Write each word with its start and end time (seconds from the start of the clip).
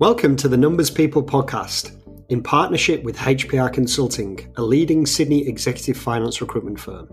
Welcome 0.00 0.34
to 0.36 0.48
the 0.48 0.56
Numbers 0.56 0.90
People 0.90 1.22
podcast 1.22 1.96
in 2.28 2.42
partnership 2.42 3.04
with 3.04 3.16
HPR 3.16 3.72
Consulting, 3.72 4.52
a 4.56 4.62
leading 4.62 5.06
Sydney 5.06 5.46
executive 5.46 5.96
finance 5.96 6.40
recruitment 6.40 6.80
firm. 6.80 7.08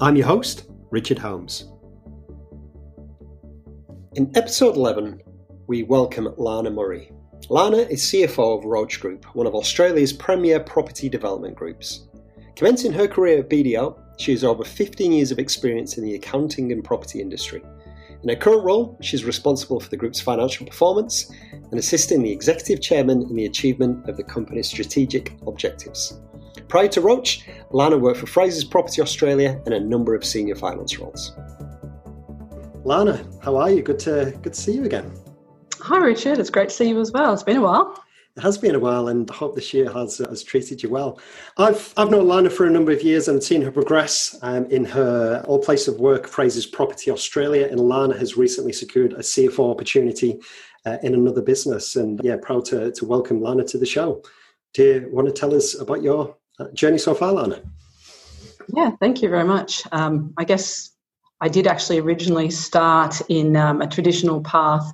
I'm 0.00 0.16
your 0.16 0.26
host, 0.26 0.70
Richard 0.90 1.18
Holmes. 1.18 1.70
In 4.14 4.34
episode 4.34 4.74
11, 4.74 5.20
we 5.66 5.82
welcome 5.82 6.32
Lana 6.38 6.70
Murray. 6.70 7.12
Lana 7.50 7.76
is 7.76 8.02
CFO 8.04 8.58
of 8.58 8.64
Roche 8.64 8.96
Group, 8.96 9.26
one 9.36 9.46
of 9.46 9.54
Australia's 9.54 10.14
premier 10.14 10.60
property 10.60 11.10
development 11.10 11.56
groups. 11.56 12.08
Commencing 12.56 12.94
her 12.94 13.06
career 13.06 13.40
at 13.40 13.50
BDO, 13.50 14.00
she 14.18 14.32
has 14.32 14.44
over 14.44 14.64
15 14.64 15.12
years 15.12 15.30
of 15.30 15.38
experience 15.38 15.98
in 15.98 16.04
the 16.04 16.14
accounting 16.14 16.72
and 16.72 16.82
property 16.82 17.20
industry 17.20 17.62
in 18.22 18.28
her 18.28 18.36
current 18.36 18.64
role, 18.64 18.96
she's 19.00 19.24
responsible 19.24 19.80
for 19.80 19.88
the 19.88 19.96
group's 19.96 20.20
financial 20.20 20.64
performance 20.64 21.30
and 21.52 21.74
assisting 21.74 22.22
the 22.22 22.30
executive 22.30 22.80
chairman 22.80 23.22
in 23.22 23.34
the 23.34 23.46
achievement 23.46 24.08
of 24.08 24.16
the 24.16 24.22
company's 24.22 24.68
strategic 24.68 25.32
objectives. 25.46 26.20
Prior 26.68 26.88
to 26.88 27.00
Roche, 27.00 27.40
Lana 27.70 27.98
worked 27.98 28.20
for 28.20 28.26
Frasers 28.26 28.68
Property 28.70 29.02
Australia 29.02 29.60
in 29.66 29.72
a 29.72 29.80
number 29.80 30.14
of 30.14 30.24
senior 30.24 30.54
finance 30.54 30.98
roles. 30.98 31.36
Lana, 32.84 33.24
how 33.42 33.56
are 33.56 33.70
you? 33.70 33.82
Good 33.82 33.98
to 34.00 34.36
good 34.42 34.54
to 34.54 34.60
see 34.60 34.72
you 34.72 34.84
again. 34.84 35.10
Hi 35.80 35.98
Richard, 35.98 36.38
it's 36.38 36.50
great 36.50 36.68
to 36.68 36.74
see 36.74 36.88
you 36.88 37.00
as 37.00 37.12
well. 37.12 37.32
It's 37.32 37.42
been 37.42 37.56
a 37.56 37.60
while. 37.60 38.01
It 38.34 38.42
has 38.42 38.56
been 38.56 38.74
a 38.74 38.78
while, 38.78 39.08
and 39.08 39.30
I 39.30 39.34
hope 39.34 39.54
this 39.54 39.74
year 39.74 39.92
has 39.92 40.16
has 40.16 40.42
treated 40.42 40.82
you 40.82 40.88
well. 40.88 41.20
I've 41.58 41.92
I've 41.98 42.10
known 42.10 42.26
Lana 42.26 42.48
for 42.48 42.66
a 42.66 42.70
number 42.70 42.90
of 42.90 43.02
years 43.02 43.28
and 43.28 43.42
seen 43.42 43.60
her 43.60 43.70
progress 43.70 44.38
um, 44.40 44.64
in 44.70 44.86
her 44.86 45.44
old 45.46 45.62
place 45.64 45.86
of 45.86 46.00
work, 46.00 46.26
Frasers 46.26 46.70
Property 46.70 47.10
Australia, 47.10 47.68
and 47.70 47.78
Lana 47.78 48.16
has 48.16 48.38
recently 48.38 48.72
secured 48.72 49.12
a 49.12 49.18
CFO 49.18 49.70
opportunity 49.70 50.40
uh, 50.86 50.96
in 51.02 51.12
another 51.12 51.42
business. 51.42 51.94
And 51.94 52.22
yeah, 52.24 52.36
proud 52.40 52.64
to 52.66 52.90
to 52.92 53.04
welcome 53.04 53.42
Lana 53.42 53.64
to 53.64 53.76
the 53.76 53.84
show. 53.84 54.22
Do 54.72 54.82
you 54.82 55.08
want 55.12 55.28
to 55.28 55.34
tell 55.34 55.54
us 55.54 55.78
about 55.78 56.02
your 56.02 56.34
uh, 56.58 56.70
journey 56.72 56.96
so 56.96 57.14
far, 57.14 57.32
Lana? 57.32 57.60
Yeah, 58.74 58.92
thank 58.98 59.20
you 59.20 59.28
very 59.28 59.44
much. 59.44 59.82
Um, 59.92 60.32
I 60.38 60.44
guess 60.44 60.90
I 61.42 61.48
did 61.48 61.66
actually 61.66 61.98
originally 61.98 62.48
start 62.48 63.20
in 63.28 63.56
um, 63.56 63.82
a 63.82 63.86
traditional 63.86 64.40
path 64.40 64.90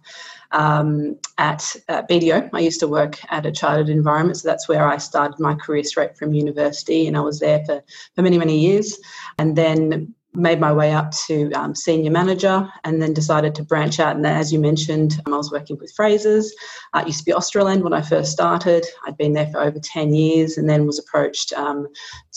um, 0.52 1.18
at 1.38 1.76
uh, 1.88 2.02
BDO. 2.02 2.50
I 2.52 2.60
used 2.60 2.80
to 2.80 2.88
work 2.88 3.18
at 3.30 3.46
a 3.46 3.52
chartered 3.52 3.88
environment, 3.88 4.38
so 4.38 4.48
that's 4.48 4.68
where 4.68 4.86
I 4.86 4.96
started 4.98 5.38
my 5.40 5.54
career 5.54 5.84
straight 5.84 6.16
from 6.16 6.32
university, 6.32 7.06
and 7.06 7.16
I 7.16 7.20
was 7.20 7.40
there 7.40 7.64
for, 7.64 7.82
for 8.14 8.22
many, 8.22 8.38
many 8.38 8.58
years. 8.58 8.98
And 9.38 9.56
then 9.56 10.14
made 10.34 10.60
my 10.60 10.72
way 10.72 10.92
up 10.92 11.10
to 11.26 11.50
um, 11.52 11.74
senior 11.74 12.10
manager 12.10 12.68
and 12.84 13.00
then 13.00 13.12
decided 13.12 13.54
to 13.54 13.62
branch 13.62 13.98
out. 13.98 14.16
And 14.16 14.26
as 14.26 14.52
you 14.52 14.58
mentioned, 14.58 15.20
um, 15.26 15.34
I 15.34 15.36
was 15.36 15.50
working 15.50 15.78
with 15.78 15.94
Frasers. 15.98 16.46
Uh, 16.92 17.00
it 17.00 17.06
used 17.06 17.20
to 17.20 17.24
be 17.24 17.32
Australand 17.32 17.82
when 17.82 17.92
I 17.92 18.02
first 18.02 18.30
started. 18.30 18.86
I'd 19.06 19.16
been 19.16 19.32
there 19.32 19.48
for 19.48 19.60
over 19.60 19.78
10 19.78 20.14
years 20.14 20.58
and 20.58 20.68
then 20.68 20.86
was 20.86 20.98
approached 20.98 21.52
um, 21.54 21.88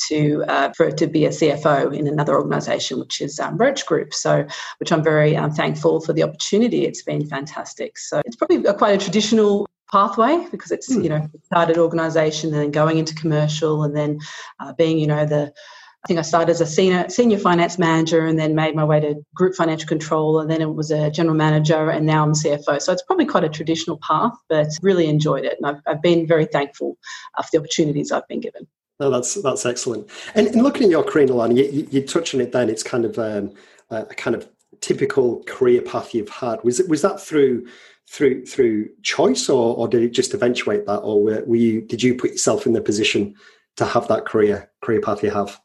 to 0.07 0.43
uh, 0.47 0.71
for 0.75 0.91
to 0.91 1.07
be 1.07 1.25
a 1.25 1.29
CFO 1.29 1.95
in 1.95 2.07
another 2.07 2.35
organisation, 2.35 2.99
which 2.99 3.21
is 3.21 3.39
um, 3.39 3.57
Roche 3.57 3.83
Group. 3.83 4.13
So, 4.13 4.45
which 4.79 4.91
I'm 4.91 5.03
very 5.03 5.35
um, 5.35 5.51
thankful 5.51 6.01
for 6.01 6.13
the 6.13 6.23
opportunity. 6.23 6.85
It's 6.85 7.03
been 7.03 7.25
fantastic. 7.27 7.97
So, 7.97 8.21
it's 8.25 8.35
probably 8.35 8.63
a, 8.65 8.73
quite 8.73 8.99
a 8.99 9.03
traditional 9.03 9.67
pathway 9.91 10.47
because 10.51 10.71
it's 10.71 10.93
hmm. 10.93 11.01
you 11.01 11.09
know 11.09 11.27
started 11.43 11.77
organisation 11.77 12.53
and 12.53 12.61
then 12.61 12.71
going 12.71 12.97
into 12.97 13.13
commercial 13.13 13.83
and 13.83 13.95
then 13.95 14.19
uh, 14.59 14.71
being 14.73 14.97
you 14.97 15.07
know 15.07 15.25
the 15.25 15.53
I 16.03 16.07
think 16.07 16.17
I 16.17 16.23
started 16.23 16.49
as 16.49 16.61
a 16.61 16.65
senior 16.65 17.07
senior 17.09 17.37
finance 17.37 17.77
manager 17.77 18.25
and 18.25 18.39
then 18.39 18.55
made 18.55 18.75
my 18.75 18.83
way 18.83 18.99
to 18.99 19.23
group 19.35 19.53
financial 19.53 19.87
controller. 19.87 20.41
And 20.41 20.49
then 20.49 20.61
it 20.61 20.73
was 20.73 20.89
a 20.89 21.11
general 21.11 21.35
manager, 21.35 21.89
and 21.91 22.07
now 22.07 22.23
I'm 22.23 22.33
CFO. 22.33 22.81
So 22.81 22.91
it's 22.91 23.03
probably 23.03 23.25
quite 23.25 23.43
a 23.43 23.49
traditional 23.49 23.99
path, 23.99 24.33
but 24.49 24.67
really 24.81 25.07
enjoyed 25.07 25.45
it, 25.45 25.57
and 25.61 25.67
I've, 25.67 25.81
I've 25.85 26.01
been 26.01 26.25
very 26.25 26.45
thankful 26.45 26.97
for 27.37 27.45
the 27.51 27.59
opportunities 27.59 28.11
I've 28.11 28.27
been 28.27 28.39
given. 28.39 28.67
That's 28.99 29.35
that's 29.35 29.65
excellent. 29.65 30.09
And, 30.35 30.47
and 30.47 30.63
looking 30.63 30.83
at 30.83 30.89
your 30.89 31.03
career, 31.03 31.27
Alana, 31.27 31.57
you, 31.57 31.65
you, 31.71 31.87
you 31.89 32.05
touched 32.05 32.35
on 32.35 32.41
it. 32.41 32.51
Then 32.51 32.69
it's 32.69 32.83
kind 32.83 33.05
of 33.05 33.17
um, 33.17 33.53
a 33.89 34.05
kind 34.05 34.35
of 34.35 34.47
typical 34.81 35.43
career 35.45 35.81
path 35.81 36.13
you've 36.13 36.29
had. 36.29 36.63
Was 36.63 36.79
it 36.79 36.89
was 36.89 37.01
that 37.01 37.19
through 37.19 37.67
through 38.09 38.45
through 38.45 38.89
choice, 39.03 39.49
or, 39.49 39.75
or 39.75 39.87
did 39.87 40.03
it 40.03 40.11
just 40.11 40.33
eventuate 40.33 40.85
that, 40.85 40.99
or 40.99 41.23
were, 41.23 41.43
were 41.45 41.55
you 41.55 41.81
did 41.81 42.03
you 42.03 42.15
put 42.15 42.31
yourself 42.31 42.65
in 42.65 42.73
the 42.73 42.81
position 42.81 43.35
to 43.77 43.85
have 43.85 44.07
that 44.07 44.25
career 44.25 44.69
career 44.81 45.01
path 45.01 45.23
you 45.23 45.31
have? 45.31 45.59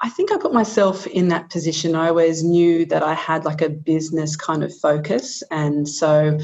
I 0.00 0.08
think 0.08 0.30
I 0.30 0.38
put 0.38 0.52
myself 0.52 1.06
in 1.08 1.28
that 1.28 1.50
position. 1.50 1.96
I 1.96 2.08
always 2.08 2.44
knew 2.44 2.86
that 2.86 3.02
I 3.02 3.14
had 3.14 3.44
like 3.44 3.62
a 3.62 3.68
business 3.68 4.36
kind 4.36 4.62
of 4.62 4.76
focus. 4.76 5.42
And 5.50 5.88
so 5.88 6.38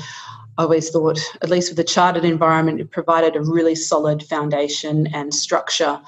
I 0.58 0.62
always 0.62 0.90
thought, 0.90 1.20
at 1.40 1.50
least 1.50 1.70
with 1.70 1.76
the 1.76 1.84
chartered 1.84 2.24
environment, 2.24 2.80
it 2.80 2.90
provided 2.90 3.36
a 3.36 3.42
really 3.42 3.76
solid 3.76 4.24
foundation 4.24 5.06
and 5.08 5.32
structure 5.32 6.00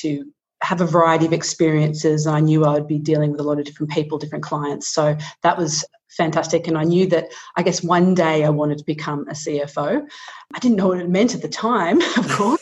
to 0.00 0.24
have 0.62 0.80
a 0.80 0.86
variety 0.86 1.26
of 1.26 1.32
experiences. 1.32 2.26
I 2.26 2.40
knew 2.40 2.64
I 2.64 2.72
would 2.72 2.88
be 2.88 2.98
dealing 2.98 3.32
with 3.32 3.40
a 3.40 3.44
lot 3.44 3.58
of 3.58 3.66
different 3.66 3.92
people, 3.92 4.16
different 4.18 4.44
clients. 4.44 4.88
So 4.88 5.16
that 5.42 5.58
was 5.58 5.84
fantastic. 6.08 6.66
And 6.66 6.78
I 6.78 6.84
knew 6.84 7.06
that 7.08 7.26
I 7.56 7.62
guess 7.62 7.82
one 7.82 8.14
day 8.14 8.44
I 8.44 8.48
wanted 8.48 8.78
to 8.78 8.84
become 8.84 9.28
a 9.28 9.32
CFO. 9.32 10.06
I 10.54 10.58
didn't 10.58 10.76
know 10.76 10.88
what 10.88 11.00
it 11.00 11.10
meant 11.10 11.34
at 11.34 11.42
the 11.42 11.48
time, 11.48 12.00
of 12.16 12.28
course 12.30 12.57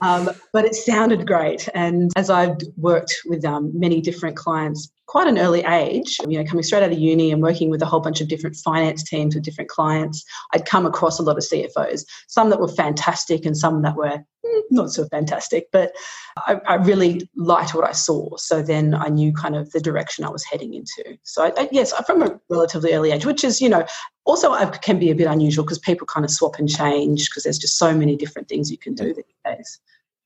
um, 0.00 0.30
but 0.52 0.64
it 0.64 0.74
sounded 0.74 1.26
great. 1.26 1.68
And 1.74 2.12
as 2.16 2.30
I've 2.30 2.56
worked 2.76 3.14
with 3.26 3.44
um, 3.44 3.70
many 3.78 4.00
different 4.00 4.36
clients 4.36 4.90
quite 5.06 5.28
an 5.28 5.38
early 5.38 5.62
age, 5.64 6.18
you 6.28 6.38
know, 6.38 6.44
coming 6.44 6.62
straight 6.62 6.82
out 6.82 6.92
of 6.92 6.98
uni 6.98 7.30
and 7.30 7.42
working 7.42 7.70
with 7.70 7.82
a 7.82 7.86
whole 7.86 8.00
bunch 8.00 8.20
of 8.20 8.28
different 8.28 8.56
finance 8.56 9.02
teams 9.02 9.34
with 9.34 9.44
different 9.44 9.70
clients, 9.70 10.24
I'd 10.52 10.66
come 10.66 10.86
across 10.86 11.18
a 11.18 11.22
lot 11.22 11.36
of 11.36 11.44
CFOs, 11.44 12.04
some 12.26 12.50
that 12.50 12.60
were 12.60 12.68
fantastic 12.68 13.44
and 13.44 13.56
some 13.56 13.82
that 13.82 13.96
were 13.96 14.24
not 14.70 14.90
so 14.90 15.06
fantastic, 15.06 15.68
but 15.72 15.92
I, 16.36 16.60
I, 16.66 16.74
really 16.76 17.28
liked 17.36 17.74
what 17.74 17.88
I 17.88 17.92
saw. 17.92 18.36
So 18.36 18.62
then 18.62 18.94
I 18.94 19.08
knew 19.08 19.32
kind 19.32 19.56
of 19.56 19.70
the 19.72 19.80
direction 19.80 20.24
I 20.24 20.30
was 20.30 20.44
heading 20.44 20.74
into. 20.74 21.18
So 21.22 21.44
I, 21.44 21.52
I, 21.56 21.68
yes, 21.72 21.92
from 22.04 22.22
a 22.22 22.40
relatively 22.48 22.92
early 22.92 23.12
age, 23.12 23.26
which 23.26 23.44
is, 23.44 23.60
you 23.60 23.68
know, 23.68 23.86
also 24.24 24.54
can 24.82 24.98
be 24.98 25.10
a 25.10 25.14
bit 25.14 25.26
unusual 25.26 25.64
because 25.64 25.78
people 25.78 26.06
kind 26.06 26.24
of 26.24 26.30
swap 26.30 26.58
and 26.58 26.68
change 26.68 27.28
because 27.28 27.44
there's 27.44 27.58
just 27.58 27.78
so 27.78 27.94
many 27.94 28.16
different 28.16 28.48
things 28.48 28.70
you 28.70 28.78
can 28.78 28.94
do 28.94 29.14
these 29.14 29.24
days. 29.44 29.80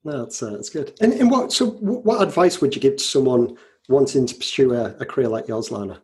No, 0.05 0.25
that's, 0.25 0.43
uh, 0.43 0.51
that's 0.51 0.71
good. 0.71 0.97
And, 1.01 1.13
and 1.13 1.31
what, 1.31 1.53
so 1.53 1.71
what 1.71 2.23
advice 2.23 2.61
would 2.61 2.75
you 2.75 2.81
give 2.81 2.97
to 2.97 3.05
someone 3.05 3.57
wanting 3.89 4.27
to 4.27 4.35
pursue 4.35 4.75
a, 4.75 4.95
a 5.01 5.05
career 5.05 5.29
like 5.29 5.49
yours, 5.49 5.71
Lana? 5.71 6.01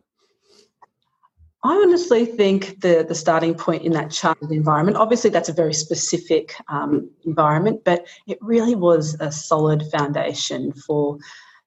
I 1.65 1.73
honestly 1.77 2.25
think 2.25 2.81
the, 2.81 3.03
the 3.07 3.15
starting 3.15 3.55
point 3.55 3.81
in 3.81 3.93
that 3.93 4.11
chartered 4.11 4.51
environment, 4.51 4.97
obviously 4.97 5.31
that's 5.31 5.49
a 5.49 5.53
very 5.53 5.73
specific 5.73 6.53
um, 6.67 7.09
environment, 7.23 7.81
but 7.83 8.05
it 8.27 8.37
really 8.39 8.75
was 8.75 9.17
a 9.19 9.31
solid 9.31 9.83
foundation 9.91 10.73
for 10.73 11.17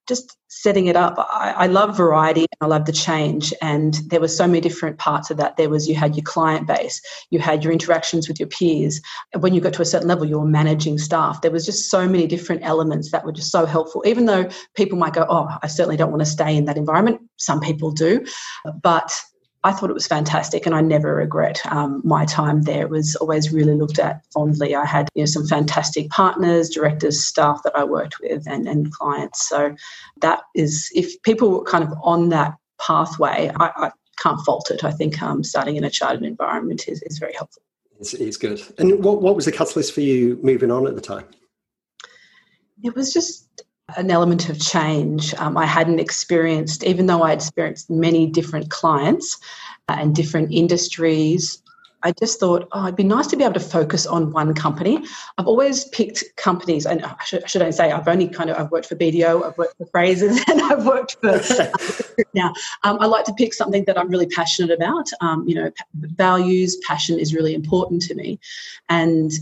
just 0.07 0.39
setting 0.47 0.87
it 0.87 0.95
up. 0.95 1.15
I, 1.19 1.51
I, 1.51 1.67
love 1.67 1.97
variety 1.97 2.41
and 2.41 2.57
I 2.63 2.67
love 2.67 2.87
the 2.87 2.93
change. 2.93 3.53
And 3.61 3.95
there 4.07 4.21
were 4.21 4.29
so 4.29 4.47
many 4.47 4.61
different 4.61 4.99
parts 4.99 5.31
of 5.31 5.37
that. 5.37 5.57
There 5.57 5.69
was 5.69 5.87
you 5.87 5.95
had 5.95 6.17
your 6.17 6.25
client 6.25 6.67
base, 6.67 7.03
you 7.31 7.41
had 7.41 7.63
your 7.63 7.73
interactions 7.73 8.29
with 8.29 8.41
your 8.41 8.49
peers. 8.49 9.03
When 9.39 9.53
you 9.53 9.61
got 9.61 9.75
to 9.75 9.83
a 9.83 9.85
certain 9.85 10.09
level, 10.09 10.25
you 10.25 10.39
were 10.39 10.47
managing 10.47 10.97
staff. 10.97 11.43
There 11.43 11.51
was 11.51 11.67
just 11.67 11.91
so 11.91 12.09
many 12.09 12.27
different 12.27 12.63
elements 12.65 13.11
that 13.11 13.27
were 13.27 13.33
just 13.33 13.51
so 13.51 13.67
helpful. 13.67 14.03
Even 14.07 14.25
though 14.25 14.49
people 14.75 14.97
might 14.97 15.13
go, 15.13 15.27
Oh, 15.29 15.49
I 15.63 15.67
certainly 15.67 15.99
don't 15.99 16.11
want 16.11 16.21
to 16.21 16.27
stay 16.27 16.57
in 16.57 16.65
that 16.65 16.79
environment. 16.79 17.21
Some 17.37 17.61
people 17.61 17.91
do. 17.91 18.25
But 18.83 19.13
I 19.65 19.73
thought 19.73 19.91
it 19.91 19.95
was 19.95 20.07
fantastic, 20.07 20.67
and 20.67 20.75
I 20.75 20.81
never 20.81 21.15
regret 21.15 21.61
um, 21.67 22.01
my 22.05 22.25
time 22.25 22.63
there. 22.63 22.83
It 22.83 22.91
was 22.91 23.17
always 23.17 23.53
really 23.53 23.75
looked 23.75 23.99
at 23.99 24.23
fondly. 24.33 24.75
I 24.77 24.87
had 24.87 25.09
you 25.15 25.23
know 25.23 25.27
some 25.27 25.47
fantastic 25.47 26.11
partners, 26.11 26.71
directors, 26.71 27.25
staff 27.25 27.63
that 27.65 27.77
I 27.77 27.85
worked 27.85 28.21
with, 28.21 28.47
and, 28.47 28.69
and 28.69 28.93
clients. 28.93 29.49
So 29.49 29.75
that 30.21 30.43
is, 30.55 30.91
if 30.95 31.21
people 31.23 31.51
were 31.51 31.65
kind 31.65 31.83
of 31.83 31.93
on 32.03 32.29
that 32.29 32.55
pathway, 32.81 33.51
I, 33.59 33.71
I 33.77 33.91
can't 34.23 34.41
fault 34.45 34.71
it. 34.71 34.85
I 34.85 34.93
think 34.93 35.21
um, 35.23 35.43
starting 35.43 35.77
in 35.77 35.85
a 35.85 35.91
chartered 35.91 36.23
environment 36.23 36.87
is, 36.87 37.03
is 37.03 37.19
very 37.19 37.35
helpful. 37.35 37.63
It's, 37.99 38.15
it's 38.15 38.37
good. 38.37 38.63
And 38.79 39.05
what, 39.05 39.23
what 39.23 39.35
was 39.35 39.45
the 39.45 39.53
catalyst 39.53 39.93
for 39.93 40.03
you 40.03 40.39
moving 40.43 40.71
on 40.71 40.87
at 40.87 40.95
the 40.95 41.01
time? 41.01 41.25
It 42.83 42.95
was 42.95 43.13
just 43.13 43.65
an 43.97 44.11
element 44.11 44.49
of 44.49 44.61
change 44.61 45.35
um, 45.35 45.57
I 45.57 45.67
hadn't 45.67 45.99
experienced, 45.99 46.85
even 46.85 47.07
though 47.07 47.23
I 47.23 47.33
experienced 47.33 47.89
many 47.91 48.27
different 48.27 48.71
clients 48.71 49.39
uh, 49.89 49.97
and 49.99 50.15
different 50.15 50.53
industries. 50.53 51.63
I 52.05 52.13
just 52.13 52.39
thought, 52.39 52.69
oh, 52.71 52.85
it'd 52.85 52.95
be 52.95 53.03
nice 53.03 53.27
to 53.29 53.37
be 53.37 53.43
able 53.43 53.55
to 53.55 53.61
focus 53.61 54.07
on 54.07 54.31
one 54.31 54.55
company. 54.55 55.05
I've 55.37 55.49
always 55.49 55.85
picked 55.87 56.23
companies, 56.37 56.87
and 56.87 57.05
I 57.05 57.17
should, 57.25 57.51
should 57.51 57.63
I 57.63 57.71
say, 57.71 57.91
I've 57.91 58.07
only 58.07 58.29
kind 58.29 58.51
of 58.51 58.57
I've 58.57 58.71
worked 58.71 58.87
for 58.87 58.95
BDO, 58.95 59.45
I've 59.45 59.59
worked 59.59 59.77
for 59.79 59.87
Frasers, 59.87 60.39
and 60.49 60.63
I've 60.63 60.87
worked 60.87 61.17
for 61.21 61.41
now. 62.35 62.53
Um, 62.85 62.99
I 63.01 63.07
like 63.07 63.25
to 63.25 63.35
pick 63.35 63.53
something 63.53 63.85
that 63.87 63.99
I'm 63.99 64.09
really 64.11 64.29
passionate 64.29 64.71
about. 64.71 65.09
Um, 65.21 65.49
you 65.49 65.57
know, 65.57 65.73
values, 65.95 66.77
passion 66.87 67.19
is 67.19 67.35
really 67.35 67.55
important 67.55 68.03
to 68.03 68.15
me, 68.15 68.39
and 68.89 69.33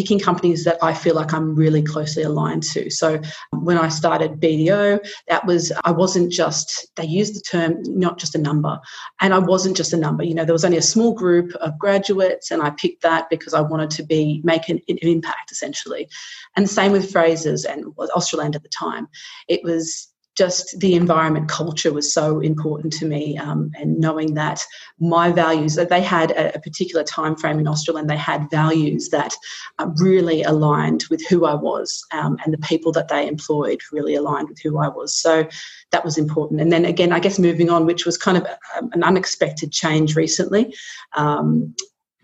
picking 0.00 0.18
companies 0.18 0.64
that 0.64 0.78
I 0.82 0.94
feel 0.94 1.14
like 1.14 1.34
I'm 1.34 1.54
really 1.54 1.82
closely 1.82 2.22
aligned 2.22 2.62
to. 2.62 2.88
So 2.88 3.20
um, 3.52 3.66
when 3.66 3.76
I 3.76 3.88
started 3.90 4.40
BDO, 4.40 5.06
that 5.28 5.44
was, 5.44 5.72
I 5.84 5.90
wasn't 5.90 6.32
just, 6.32 6.88
they 6.96 7.04
used 7.04 7.36
the 7.36 7.42
term 7.42 7.82
not 7.82 8.18
just 8.18 8.34
a 8.34 8.38
number. 8.38 8.80
And 9.20 9.34
I 9.34 9.38
wasn't 9.38 9.76
just 9.76 9.92
a 9.92 9.98
number. 9.98 10.24
You 10.24 10.34
know, 10.34 10.46
there 10.46 10.54
was 10.54 10.64
only 10.64 10.78
a 10.78 10.82
small 10.82 11.12
group 11.12 11.52
of 11.56 11.78
graduates, 11.78 12.50
and 12.50 12.62
I 12.62 12.70
picked 12.70 13.02
that 13.02 13.28
because 13.28 13.52
I 13.52 13.60
wanted 13.60 13.90
to 13.90 14.02
be, 14.02 14.40
make 14.42 14.70
an, 14.70 14.80
an 14.88 14.96
impact 15.02 15.52
essentially. 15.52 16.08
And 16.56 16.64
the 16.64 16.72
same 16.72 16.92
with 16.92 17.12
Frasers 17.12 17.70
and 17.70 17.84
Australand 18.16 18.54
at 18.54 18.62
the 18.62 18.70
time. 18.70 19.06
It 19.48 19.62
was, 19.62 20.09
just 20.40 20.80
the 20.80 20.94
environment 20.94 21.50
culture 21.50 21.92
was 21.92 22.10
so 22.14 22.40
important 22.40 22.90
to 22.94 23.04
me 23.04 23.36
um, 23.36 23.70
and 23.78 23.98
knowing 23.98 24.32
that 24.32 24.64
my 24.98 25.30
values 25.30 25.74
that 25.74 25.90
they 25.90 26.00
had 26.00 26.30
a, 26.30 26.56
a, 26.56 26.60
particular 26.60 27.04
time 27.04 27.36
frame 27.36 27.58
in 27.58 27.68
australia 27.68 28.00
and 28.00 28.08
they 28.08 28.16
had 28.16 28.50
values 28.50 29.10
that 29.10 29.34
uh, 29.78 29.86
really 29.96 30.42
aligned 30.42 31.04
with 31.10 31.22
who 31.28 31.44
i 31.44 31.52
was 31.54 32.02
um, 32.12 32.38
and 32.42 32.54
the 32.54 32.66
people 32.72 32.90
that 32.90 33.08
they 33.08 33.28
employed 33.28 33.82
really 33.92 34.14
aligned 34.14 34.48
with 34.48 34.58
who 34.62 34.78
i 34.78 34.88
was. 34.88 35.14
So 35.14 35.46
that 35.92 36.06
was 36.06 36.16
important. 36.16 36.62
And 36.62 36.72
then 36.72 36.86
again 36.86 37.12
i 37.12 37.20
guess 37.20 37.38
moving 37.38 37.68
on 37.68 37.84
which 37.84 38.06
was 38.06 38.16
kind 38.16 38.38
of 38.38 38.44
a, 38.44 38.58
an 38.92 39.04
unexpected 39.04 39.72
change 39.72 40.16
recently 40.16 40.74
um, 41.22 41.74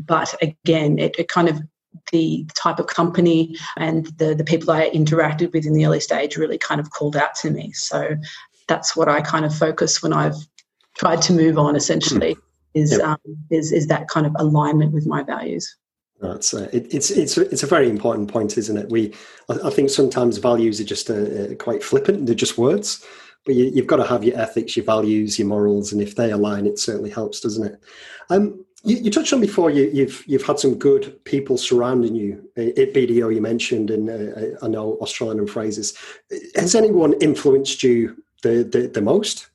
but 0.01 0.35
again 0.41 0.99
it, 0.99 1.15
it 1.19 1.29
kind 1.29 1.51
of 1.51 1.61
the 2.13 2.47
type 2.55 2.79
of 2.79 2.87
company 2.87 3.57
and 3.77 4.07
the, 4.19 4.35
the 4.35 4.45
people 4.45 4.71
I 4.71 4.91
interacted 4.91 5.53
with 5.53 5.67
in 5.67 5.73
the 5.73 5.87
early 5.87 6.01
stage 6.01 6.37
really 6.37 6.59
kind 6.59 6.81
of 6.81 6.91
called 6.91 7.17
out 7.17 7.35
to 7.37 7.51
me. 7.51 7.73
So 7.73 8.17
that's 8.69 8.97
what 8.97 9.09
I 9.09 9.21
kind 9.21 9.45
of 9.45 9.55
focus 9.55 10.03
when 10.03 10.13
I've 10.13 10.37
tried 10.97 11.23
to 11.23 11.33
move 11.33 11.59
on 11.59 11.77
essentially 11.77 12.35
mm. 12.35 12.41
is, 12.75 12.93
yep. 12.93 13.03
um, 13.03 13.19
is, 13.51 13.73
is 13.73 13.87
that 13.89 14.09
kind 14.09 14.27
of 14.27 14.35
alignment 14.39 14.93
with 14.93 15.07
my 15.07 15.23
values. 15.23 15.77
That's 16.21 16.55
uh, 16.55 16.69
it, 16.73 16.95
it's 16.95 17.11
it's 17.11 17.37
it's 17.37 17.63
a 17.63 17.67
very 17.67 17.91
important 17.91 18.33
point, 18.33 18.57
isn't 18.57 18.77
it? 18.77 18.89
We 18.89 19.13
I, 19.51 19.59
I 19.65 19.71
think 19.71 19.91
sometimes 19.91 20.39
values 20.39 20.81
are 20.81 20.85
just 20.85 21.11
uh, 21.11 21.15
uh, 21.15 21.55
quite 21.57 21.85
flippant; 21.85 22.25
they're 22.25 22.35
just 22.35 22.57
words. 22.57 23.05
But 23.45 23.55
you, 23.55 23.71
have 23.77 23.87
got 23.87 23.97
to 23.97 24.07
have 24.07 24.25
your 24.25 24.37
ethics, 24.39 24.77
your 24.77 24.85
values, 24.87 25.39
your 25.39 25.47
morals, 25.47 25.93
and 25.93 26.03
if 26.03 26.17
they 26.17 26.33
align, 26.33 26.67
it 26.67 26.79
certainly 26.79 27.11
helps, 27.11 27.41
doesn't 27.41 27.67
it? 27.67 27.81
Um, 28.29 28.65
you, 28.87 28.97
you, 28.99 29.11
touched 29.11 29.33
on 29.33 29.41
before 29.41 29.71
you, 29.71 29.85
have 29.85 29.95
you've, 29.95 30.25
you've 30.27 30.47
had 30.47 30.59
some 30.59 30.75
good 30.75 31.23
people 31.25 31.59
surrounding 31.59 32.15
you. 32.15 32.49
At 32.57 32.95
BDO, 32.95 33.35
you 33.35 33.41
mentioned, 33.41 33.91
and 33.91 34.09
uh, 34.09 34.57
I 34.63 34.69
know 34.69 34.97
Australand 35.03 35.39
and 35.39 35.49
Frasers. 35.49 35.97
Has 36.55 36.75
anyone 36.75 37.15
influenced 37.21 37.83
you 37.83 38.23
the, 38.43 38.63
the, 38.63 38.87
the, 38.87 39.03
most? 39.03 39.49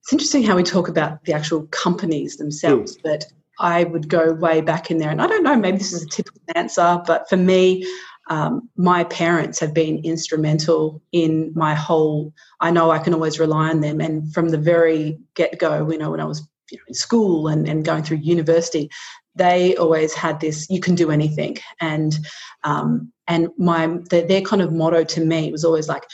It's 0.00 0.12
interesting 0.12 0.42
how 0.42 0.56
we 0.56 0.62
talk 0.62 0.88
about 0.88 1.24
the 1.24 1.34
actual 1.34 1.66
companies 1.66 2.38
themselves, 2.38 2.96
mm. 2.96 3.02
but 3.02 3.26
I 3.60 3.84
would 3.84 4.08
go 4.08 4.32
way 4.32 4.60
back 4.62 4.90
in 4.90 4.98
there. 4.98 5.10
And 5.10 5.20
I 5.20 5.26
don't 5.26 5.42
know, 5.42 5.56
maybe 5.56 5.78
this 5.78 5.92
is 5.92 6.02
a 6.02 6.08
typical 6.08 6.40
answer, 6.54 7.02
but 7.06 7.28
for 7.28 7.36
me, 7.36 7.86
um, 8.28 8.68
my 8.76 9.04
parents 9.04 9.60
have 9.60 9.72
been 9.72 9.98
instrumental 10.04 11.02
in 11.12 11.52
my 11.54 11.74
whole. 11.74 12.32
I 12.60 12.70
know 12.70 12.90
I 12.90 12.98
can 12.98 13.14
always 13.14 13.38
rely 13.38 13.68
on 13.68 13.80
them, 13.80 14.00
and 14.00 14.32
from 14.32 14.48
the 14.48 14.58
very 14.58 15.18
get 15.34 15.58
go, 15.58 15.88
you 15.90 15.98
know, 15.98 16.10
when 16.10 16.20
I 16.20 16.24
was 16.24 16.48
you 16.70 16.78
know, 16.78 16.84
in 16.88 16.94
school 16.94 17.48
and, 17.48 17.68
and 17.68 17.84
going 17.84 18.02
through 18.02 18.18
university, 18.18 18.90
they 19.34 19.76
always 19.76 20.14
had 20.14 20.40
this 20.40 20.68
you 20.70 20.80
can 20.80 20.94
do 20.94 21.10
anything. 21.10 21.58
And 21.80 22.18
um, 22.64 23.12
and 23.26 23.48
my 23.58 23.86
the, 24.10 24.24
their 24.26 24.40
kind 24.40 24.62
of 24.62 24.72
motto 24.72 25.04
to 25.04 25.24
me 25.24 25.50
was 25.52 25.64
always 25.64 25.88
like 25.88 26.04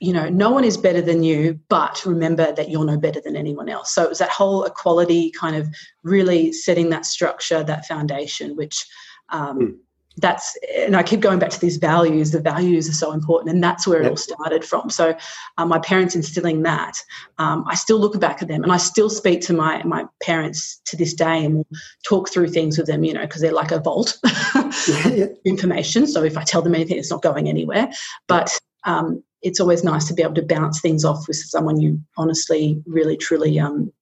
you 0.00 0.12
know 0.12 0.28
no 0.28 0.50
one 0.50 0.64
is 0.64 0.76
better 0.76 1.00
than 1.00 1.22
you 1.22 1.58
but 1.68 2.04
remember 2.04 2.52
that 2.52 2.68
you're 2.68 2.84
no 2.84 2.98
better 2.98 3.20
than 3.20 3.36
anyone 3.36 3.68
else. 3.68 3.94
So 3.94 4.02
it 4.02 4.08
was 4.08 4.18
that 4.18 4.30
whole 4.30 4.64
equality 4.64 5.30
kind 5.30 5.56
of 5.56 5.68
really 6.02 6.52
setting 6.52 6.90
that 6.90 7.06
structure 7.06 7.62
that 7.62 7.86
foundation 7.86 8.56
which 8.56 8.84
um, 9.30 9.58
mm 9.58 9.74
that's 10.18 10.56
and 10.76 10.96
i 10.96 11.02
keep 11.02 11.20
going 11.20 11.38
back 11.38 11.50
to 11.50 11.60
these 11.60 11.76
values 11.76 12.30
the 12.30 12.40
values 12.40 12.88
are 12.88 12.94
so 12.94 13.12
important 13.12 13.52
and 13.52 13.62
that's 13.62 13.86
where 13.86 14.00
it 14.00 14.08
all 14.08 14.16
started 14.16 14.64
from. 14.64 14.88
So 14.88 15.16
um, 15.58 15.68
my 15.68 15.78
parents 15.80 16.14
instilling 16.14 16.62
that 16.62 16.96
um, 17.38 17.64
i 17.68 17.74
still 17.74 17.98
look 17.98 18.18
back 18.20 18.42
at 18.42 18.48
them 18.48 18.62
and 18.62 18.72
i 18.72 18.76
still 18.76 19.10
speak 19.10 19.40
to 19.42 19.52
my 19.52 19.82
my 19.82 20.04
parents 20.22 20.80
to 20.86 20.96
this 20.96 21.14
day 21.14 21.44
and 21.44 21.64
talk 22.04 22.28
through 22.28 22.48
things 22.48 22.78
with 22.78 22.86
them 22.86 23.04
you 23.04 23.12
know 23.12 23.22
because 23.22 23.40
they're 23.40 23.52
like 23.52 23.72
a 23.72 23.80
vault 23.80 24.18
yeah. 24.88 25.26
information. 25.44 26.06
So 26.06 26.22
if 26.22 26.36
i 26.36 26.42
tell 26.42 26.62
them 26.62 26.74
anything 26.74 26.98
it's 26.98 27.10
not 27.10 27.22
going 27.22 27.48
anywhere. 27.48 27.90
But 28.28 28.58
um, 28.84 29.22
it's 29.42 29.60
always 29.60 29.84
nice 29.84 30.06
to 30.06 30.14
be 30.14 30.22
able 30.22 30.34
to 30.34 30.42
bounce 30.42 30.80
things 30.80 31.04
off 31.04 31.26
with 31.28 31.36
someone 31.36 31.80
you 31.80 32.00
honestly 32.16 32.82
really 32.86 33.16
truly 33.16 33.58
um, 33.58 33.92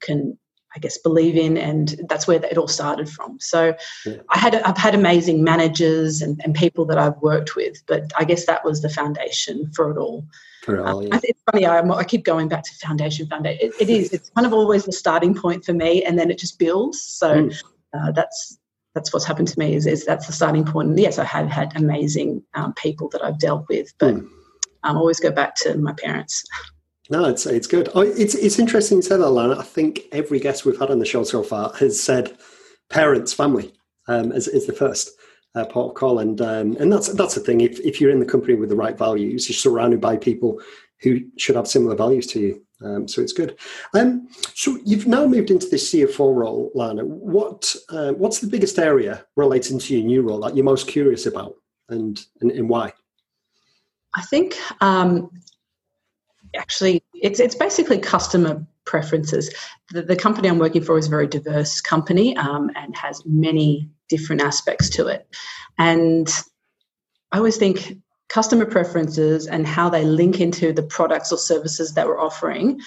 can 0.00 0.38
I 0.74 0.78
guess 0.78 0.98
believe 0.98 1.36
in, 1.36 1.56
and 1.56 1.94
that's 2.08 2.26
where 2.26 2.42
it 2.42 2.56
all 2.56 2.68
started 2.68 3.08
from. 3.08 3.38
So, 3.40 3.74
yeah. 4.06 4.16
I 4.30 4.38
had 4.38 4.54
I've 4.54 4.78
had 4.78 4.94
amazing 4.94 5.44
managers 5.44 6.22
and, 6.22 6.40
and 6.44 6.54
people 6.54 6.84
that 6.86 6.98
I've 6.98 7.16
worked 7.18 7.56
with, 7.56 7.82
but 7.86 8.10
I 8.18 8.24
guess 8.24 8.46
that 8.46 8.64
was 8.64 8.80
the 8.80 8.88
foundation 8.88 9.70
for 9.74 9.90
it 9.90 9.98
all. 9.98 10.26
For 10.62 10.76
it 10.76 10.80
all, 10.80 10.98
um, 10.98 11.06
yeah. 11.08 11.20
It's 11.22 11.42
funny. 11.50 11.66
I, 11.66 11.80
I, 11.80 12.04
keep 12.04 12.24
going 12.24 12.48
back 12.48 12.64
to 12.64 12.70
foundation, 12.86 13.26
foundation. 13.26 13.58
It, 13.66 13.74
it 13.80 13.90
is. 13.90 14.12
It's 14.12 14.30
kind 14.30 14.46
of 14.46 14.52
always 14.52 14.84
the 14.84 14.92
starting 14.92 15.34
point 15.34 15.64
for 15.64 15.72
me, 15.74 16.04
and 16.04 16.18
then 16.18 16.30
it 16.30 16.38
just 16.38 16.58
builds. 16.58 17.02
So 17.02 17.34
mm. 17.34 17.62
uh, 17.92 18.12
that's 18.12 18.58
that's 18.94 19.12
what's 19.12 19.24
happened 19.24 19.48
to 19.48 19.58
me. 19.58 19.74
Is, 19.74 19.86
is 19.86 20.04
that's 20.06 20.26
the 20.26 20.32
starting 20.32 20.64
point. 20.64 20.88
And 20.88 20.98
yes, 20.98 21.18
I 21.18 21.24
have 21.24 21.48
had 21.48 21.76
amazing 21.76 22.42
um, 22.54 22.72
people 22.74 23.08
that 23.10 23.22
I've 23.22 23.38
dealt 23.38 23.66
with, 23.68 23.92
but 23.98 24.14
mm. 24.14 24.20
um, 24.84 24.96
I 24.96 24.98
always 24.98 25.20
go 25.20 25.30
back 25.30 25.54
to 25.56 25.76
my 25.76 25.92
parents. 25.92 26.44
No, 27.12 27.26
it's 27.26 27.44
it's 27.44 27.66
good. 27.66 27.90
Oh, 27.94 28.00
it's 28.00 28.34
it's 28.34 28.58
interesting 28.58 28.96
you 28.96 29.02
say 29.02 29.18
that, 29.18 29.30
Lana. 29.30 29.58
I 29.58 29.64
think 29.64 30.04
every 30.12 30.40
guest 30.40 30.64
we've 30.64 30.78
had 30.78 30.90
on 30.90 30.98
the 30.98 31.04
show 31.04 31.24
so 31.24 31.42
far 31.42 31.70
has 31.74 32.02
said 32.02 32.38
parents, 32.88 33.34
family 33.34 33.74
um, 34.08 34.32
is, 34.32 34.48
is 34.48 34.66
the 34.66 34.72
first 34.72 35.10
uh, 35.54 35.66
port 35.66 35.90
of 35.90 35.94
call, 35.94 36.20
and 36.20 36.40
um, 36.40 36.74
and 36.80 36.90
that's 36.90 37.08
that's 37.08 37.34
the 37.34 37.42
thing. 37.42 37.60
If 37.60 37.78
if 37.80 38.00
you're 38.00 38.10
in 38.10 38.18
the 38.18 38.24
company 38.24 38.54
with 38.54 38.70
the 38.70 38.76
right 38.76 38.96
values, 38.96 39.46
you're 39.46 39.54
surrounded 39.54 40.00
by 40.00 40.16
people 40.16 40.58
who 41.02 41.20
should 41.36 41.54
have 41.54 41.68
similar 41.68 41.94
values 41.94 42.26
to 42.28 42.40
you. 42.40 42.66
Um, 42.82 43.06
so 43.06 43.20
it's 43.20 43.34
good. 43.34 43.58
Um, 43.94 44.26
so 44.54 44.78
you've 44.82 45.06
now 45.06 45.26
moved 45.26 45.50
into 45.50 45.68
this 45.68 45.92
CFO 45.92 46.34
role, 46.34 46.70
Lana. 46.74 47.04
What 47.04 47.76
uh, 47.90 48.12
what's 48.12 48.38
the 48.38 48.46
biggest 48.46 48.78
area 48.78 49.26
relating 49.36 49.78
to 49.80 49.94
your 49.94 50.06
new 50.06 50.22
role 50.22 50.40
that 50.40 50.56
you're 50.56 50.64
most 50.64 50.88
curious 50.88 51.26
about, 51.26 51.56
and 51.90 52.24
and, 52.40 52.50
and 52.52 52.70
why? 52.70 52.94
I 54.14 54.22
think 54.22 54.56
um, 54.80 55.30
actually 56.56 57.02
it's 57.14 57.40
it's 57.40 57.54
basically 57.54 57.98
customer 57.98 58.64
preferences. 58.84 59.54
The, 59.90 60.02
the, 60.02 60.16
company 60.16 60.48
I'm 60.48 60.58
working 60.58 60.82
for 60.82 60.98
is 60.98 61.06
a 61.06 61.10
very 61.10 61.26
diverse 61.26 61.80
company 61.80 62.36
um, 62.36 62.70
and 62.74 62.96
has 62.96 63.22
many 63.24 63.88
different 64.08 64.42
aspects 64.42 64.90
to 64.90 65.06
it. 65.06 65.26
And 65.78 66.28
I 67.30 67.38
always 67.38 67.56
think 67.56 67.96
customer 68.28 68.66
preferences 68.66 69.46
and 69.46 69.66
how 69.66 69.88
they 69.88 70.04
link 70.04 70.40
into 70.40 70.72
the 70.72 70.82
products 70.82 71.32
or 71.32 71.38
services 71.38 71.94
that 71.94 72.06
we're 72.06 72.20
offering 72.20 72.80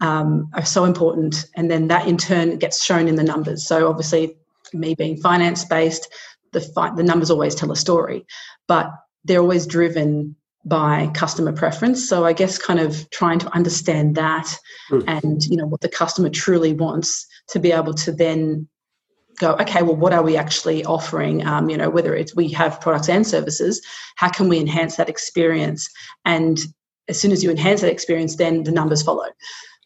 um, 0.00 0.50
are 0.54 0.64
so 0.64 0.84
important. 0.84 1.46
And 1.56 1.70
then 1.70 1.88
that 1.88 2.06
in 2.06 2.16
turn 2.16 2.58
gets 2.58 2.82
shown 2.82 3.08
in 3.08 3.16
the 3.16 3.24
numbers. 3.24 3.66
So 3.66 3.88
obviously, 3.88 4.36
me 4.72 4.94
being 4.94 5.16
finance 5.16 5.64
based, 5.64 6.08
the 6.52 6.60
fi- 6.60 6.94
the 6.94 7.02
numbers 7.02 7.30
always 7.30 7.54
tell 7.54 7.72
a 7.72 7.76
story, 7.76 8.26
but 8.66 8.90
they're 9.24 9.40
always 9.40 9.66
driven 9.66 10.36
by 10.64 11.10
customer 11.14 11.52
preference. 11.52 12.06
So 12.08 12.24
I 12.24 12.32
guess 12.32 12.58
kind 12.58 12.80
of 12.80 13.08
trying 13.10 13.38
to 13.38 13.54
understand 13.54 14.14
that 14.16 14.54
mm. 14.90 15.02
and 15.06 15.42
you 15.44 15.56
know 15.56 15.66
what 15.66 15.80
the 15.80 15.88
customer 15.88 16.28
truly 16.28 16.74
wants 16.74 17.26
to 17.48 17.58
be 17.58 17.72
able 17.72 17.94
to 17.94 18.12
then 18.12 18.68
go, 19.38 19.52
okay, 19.54 19.82
well, 19.82 19.96
what 19.96 20.12
are 20.12 20.22
we 20.22 20.36
actually 20.36 20.84
offering? 20.84 21.44
Um, 21.46 21.70
you 21.70 21.76
know, 21.76 21.88
whether 21.88 22.14
it's 22.14 22.36
we 22.36 22.48
have 22.50 22.80
products 22.80 23.08
and 23.08 23.26
services, 23.26 23.80
how 24.16 24.28
can 24.28 24.48
we 24.48 24.58
enhance 24.58 24.96
that 24.96 25.08
experience? 25.08 25.88
And 26.24 26.58
as 27.08 27.18
soon 27.18 27.32
as 27.32 27.42
you 27.42 27.50
enhance 27.50 27.80
that 27.80 27.90
experience, 27.90 28.36
then 28.36 28.64
the 28.64 28.70
numbers 28.70 29.02
follow. 29.02 29.26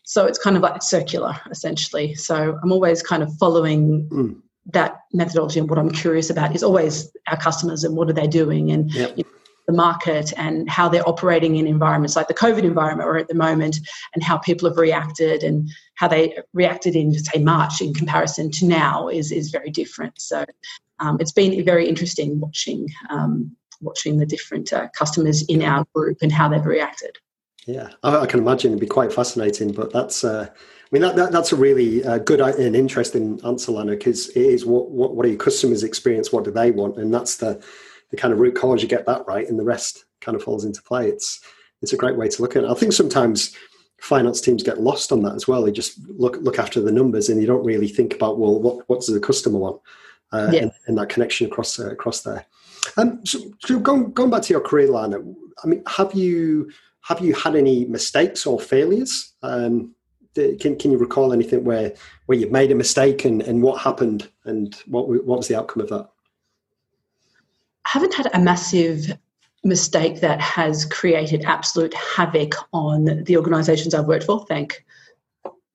So 0.03 0.27
it's 0.27 0.39
kind 0.39 0.57
of 0.57 0.63
like 0.63 0.83
circular, 0.83 1.41
essentially. 1.51 2.15
So 2.15 2.59
I'm 2.63 2.73
always 2.73 3.03
kind 3.03 3.23
of 3.23 3.33
following 3.39 4.09
mm. 4.13 4.37
that 4.73 4.99
methodology, 5.13 5.61
and 5.61 5.71
what 5.71 5.79
I'm 5.79 5.91
curious 5.91 6.29
about 6.31 6.55
is 6.55 6.63
always 6.63 7.11
our 7.29 7.37
customers 7.37 7.85
and 7.85 7.97
what 7.97 8.11
are 8.11 8.13
they 8.13 8.27
doing, 8.27 8.71
and 8.71 8.93
yep. 8.93 9.17
you 9.17 9.25
know, 9.25 9.31
the 9.67 9.73
market 9.73 10.33
and 10.37 10.69
how 10.69 10.89
they're 10.89 11.09
operating 11.09 11.57
in 11.57 11.67
environments 11.67 12.17
like 12.17 12.29
the 12.29 12.35
COVID 12.35 12.65
environment 12.65 13.09
we're 13.09 13.19
at 13.19 13.29
the 13.29 13.35
moment, 13.35 13.79
and 14.15 14.23
how 14.23 14.37
people 14.39 14.69
have 14.69 14.79
reacted 14.79 15.43
and 15.43 15.71
how 15.95 16.09
they 16.09 16.37
reacted 16.53 16.95
in, 16.95 17.15
say, 17.15 17.41
March 17.41 17.81
in 17.81 17.95
comparison 17.95 18.51
to 18.51 18.67
now 18.67 19.09
is 19.09 19.33
is 19.33 19.51
very 19.51 19.71
different. 19.71 20.21
So 20.21 20.45
um, 21.01 21.17
it's 21.21 21.33
been 21.33 21.65
very 21.65 21.89
interesting 21.89 22.41
watching 22.41 22.89
um, 23.11 23.57
watching 23.81 24.19
the 24.19 24.27
different 24.27 24.73
uh, 24.73 24.89
customers 24.99 25.43
in 25.43 25.63
our 25.63 25.85
group 25.95 26.19
and 26.23 26.33
how 26.33 26.49
they've 26.49 26.65
reacted. 26.65 27.17
Yeah, 27.67 27.89
I, 28.03 28.19
I 28.19 28.27
can 28.27 28.41
imagine 28.41 28.73
it'd 28.73 28.81
be 28.81 28.87
quite 28.87 29.13
fascinating. 29.13 29.73
But 29.73 29.93
that's, 29.93 30.23
uh, 30.23 30.49
I 30.51 30.89
mean, 30.93 31.03
that, 31.03 31.17
that 31.17 31.33
that's 31.33 31.53
a 31.53 31.57
really 31.57 32.05
uh, 32.05 32.19
good 32.19 32.41
and 32.41 32.77
interesting 32.77 33.41
answer, 33.45 33.73
Lana, 33.73 33.93
because 33.93 34.29
it 34.29 34.41
is 34.41 34.67
what, 34.67 34.91
what 34.91 35.15
what 35.15 35.25
are 35.25 35.31
your 35.31 35.39
customers' 35.39 35.83
experience? 35.83 36.33
What 36.33 36.45
do 36.45 36.51
they 36.51 36.71
want? 36.71 36.99
And 36.99 37.13
that's 37.13 37.37
the 37.39 37.65
the 38.15 38.21
kind 38.21 38.33
of 38.33 38.41
root 38.41 38.57
cause, 38.57 38.83
you 38.83 38.89
get 38.89 39.07
that 39.07 39.25
right, 39.27 39.49
and 39.49 39.59
the 39.59 39.65
rest 39.65 40.05
kind 40.21 40.37
of 40.37 40.43
falls 40.43 40.65
into 40.65 40.83
play. 40.83 41.09
It's 41.09 41.41
it's 41.83 41.93
a 41.93 41.97
great 41.99 42.17
way 42.17 42.29
to 42.29 42.43
look 42.43 42.57
at 42.57 42.65
it. 42.65 42.71
I 42.71 42.75
think 42.75 42.93
sometimes 42.93 43.55
finance 43.99 44.41
teams 44.41 44.63
get 44.63 44.81
lost 44.81 45.13
on 45.13 45.23
that 45.23 45.35
as 45.35 45.49
well. 45.49 45.63
They 45.63 45.73
just 45.73 45.99
look 46.09 46.37
look 46.39 46.59
after 46.59 46.81
the 46.81 46.93
numbers 46.93 47.29
and 47.29 47.41
you 47.41 47.47
don't 47.47 47.65
really 47.65 47.89
think 47.89 48.15
about 48.15 48.39
well, 48.39 48.61
what 48.61 48.89
what 48.89 49.01
does 49.01 49.15
the 49.15 49.21
customer 49.21 49.59
want? 49.59 49.81
uh, 50.35 50.51
yeah. 50.53 50.63
and, 50.63 50.73
and, 50.87 50.99
that 50.99 51.09
connection 51.09 51.47
across 51.47 51.79
uh, 51.79 51.91
across 51.91 52.23
there. 52.23 52.45
Um, 52.97 53.25
so, 53.25 53.39
so 53.61 53.79
going, 53.79 54.13
going 54.13 54.31
back 54.31 54.43
to 54.43 54.53
your 54.53 54.61
career, 54.61 54.89
Lana, 54.89 55.19
I 55.63 55.67
mean, 55.67 55.83
have 55.87 56.13
you 56.15 56.71
have 57.03 57.21
you 57.21 57.35
had 57.35 57.55
any 57.55 57.85
mistakes 57.85 58.47
or 58.47 58.59
failures? 58.59 59.33
Um, 59.43 59.95
can 60.35 60.77
can 60.77 60.91
you 60.91 60.99
recall 60.99 61.33
anything 61.33 61.65
where 61.65 61.95
where 62.27 62.37
you've 62.37 62.51
made 62.51 62.73
a 62.73 62.75
mistake 62.75 63.25
and, 63.25 63.43
and 63.43 63.63
what 63.63 63.81
happened 63.81 64.29
and 64.45 64.75
what 64.87 65.09
what 65.09 65.39
was 65.39 65.49
the 65.49 65.57
outcome 65.57 65.83
of 65.83 65.89
that? 65.91 66.09
I 67.95 67.99
haven't 67.99 68.15
had 68.15 68.35
a 68.35 68.41
massive 68.41 69.17
mistake 69.63 70.21
that 70.21 70.41
has 70.41 70.85
created 70.85 71.45
absolute 71.45 71.95
havoc 71.95 72.57
on 72.73 73.23
the 73.23 73.37
organisations 73.37 73.95
I've 73.95 74.07
worked 74.07 74.25
for. 74.25 74.45
Thank, 74.47 74.85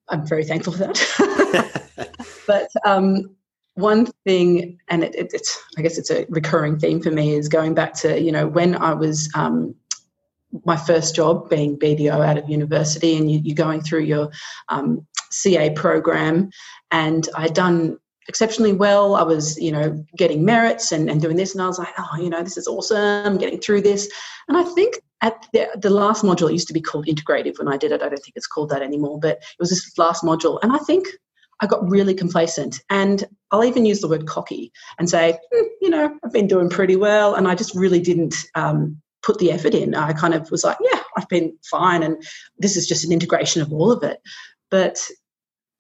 I'm 0.09 0.27
very 0.27 0.43
thankful 0.43 0.73
for 0.73 0.79
that. 0.79 2.17
but 2.47 2.67
um, 2.85 3.33
one 3.75 4.07
thing, 4.25 4.77
and 4.89 5.05
it, 5.05 5.15
it, 5.15 5.31
it's 5.33 5.63
I 5.77 5.81
guess 5.81 5.97
it's 5.97 6.11
a 6.11 6.25
recurring 6.27 6.77
theme 6.77 7.01
for 7.01 7.09
me, 7.09 7.35
is 7.35 7.47
going 7.47 7.73
back 7.73 7.93
to 7.95 8.21
you 8.21 8.33
know 8.33 8.49
when 8.49 8.75
I 8.75 8.93
was 8.93 9.31
um, 9.33 9.73
my 10.65 10.75
first 10.75 11.15
job 11.15 11.49
being 11.49 11.79
BDO 11.79 12.25
out 12.25 12.37
of 12.37 12.49
university, 12.49 13.15
and 13.15 13.31
you, 13.31 13.53
are 13.53 13.55
going 13.55 13.79
through 13.79 14.01
your 14.01 14.29
um, 14.67 15.07
CA 15.31 15.69
program, 15.69 16.49
and 16.91 17.29
I'd 17.37 17.53
done 17.53 17.97
exceptionally 18.29 18.71
well. 18.71 19.15
I 19.15 19.23
was, 19.23 19.59
you 19.59 19.71
know, 19.71 20.05
getting 20.15 20.45
merits 20.45 20.93
and, 20.93 21.09
and 21.09 21.21
doing 21.21 21.35
this, 21.35 21.53
and 21.53 21.61
I 21.61 21.67
was 21.67 21.79
like, 21.79 21.93
oh, 21.97 22.15
you 22.17 22.29
know, 22.29 22.41
this 22.41 22.55
is 22.55 22.67
awesome, 22.67 23.37
getting 23.37 23.59
through 23.59 23.81
this. 23.81 24.09
And 24.47 24.57
I 24.57 24.63
think 24.63 24.99
at 25.19 25.45
the, 25.51 25.67
the 25.75 25.89
last 25.89 26.23
module, 26.23 26.49
it 26.49 26.53
used 26.53 26.69
to 26.69 26.73
be 26.73 26.79
called 26.79 27.07
integrative 27.07 27.57
when 27.59 27.67
I 27.67 27.75
did 27.75 27.91
it. 27.91 28.01
I 28.01 28.07
don't 28.07 28.23
think 28.23 28.37
it's 28.37 28.47
called 28.47 28.69
that 28.69 28.81
anymore, 28.81 29.19
but 29.19 29.37
it 29.37 29.59
was 29.59 29.71
this 29.71 29.97
last 29.97 30.23
module, 30.23 30.59
and 30.63 30.71
I 30.71 30.77
think 30.77 31.07
I 31.61 31.67
got 31.67 31.89
really 31.89 32.13
complacent. 32.13 32.81
And 32.89 33.25
I'll 33.51 33.65
even 33.65 33.85
use 33.85 33.99
the 33.99 34.07
word 34.07 34.27
cocky 34.27 34.71
and 34.97 35.09
say, 35.09 35.37
mm, 35.53 35.65
you 35.81 35.89
know, 35.89 36.17
I've 36.23 36.31
been 36.31 36.47
doing 36.47 36.69
pretty 36.69 36.95
well. 36.95 37.35
And 37.35 37.49
I 37.49 37.55
just 37.55 37.75
really 37.75 37.99
didn't 37.99 38.35
um, 38.55 39.01
put 39.23 39.39
the 39.39 39.51
effort 39.51 39.73
in. 39.73 39.93
I 39.93 40.13
kind 40.13 40.33
of 40.33 40.49
was 40.51 40.63
like, 40.63 40.77
yeah, 40.79 41.01
I've 41.17 41.27
been 41.27 41.57
fine, 41.69 42.03
and 42.03 42.23
this 42.57 42.77
is 42.77 42.87
just 42.87 43.03
an 43.03 43.11
integration 43.11 43.61
of 43.61 43.73
all 43.73 43.91
of 43.91 44.03
it. 44.03 44.21
But 44.69 45.05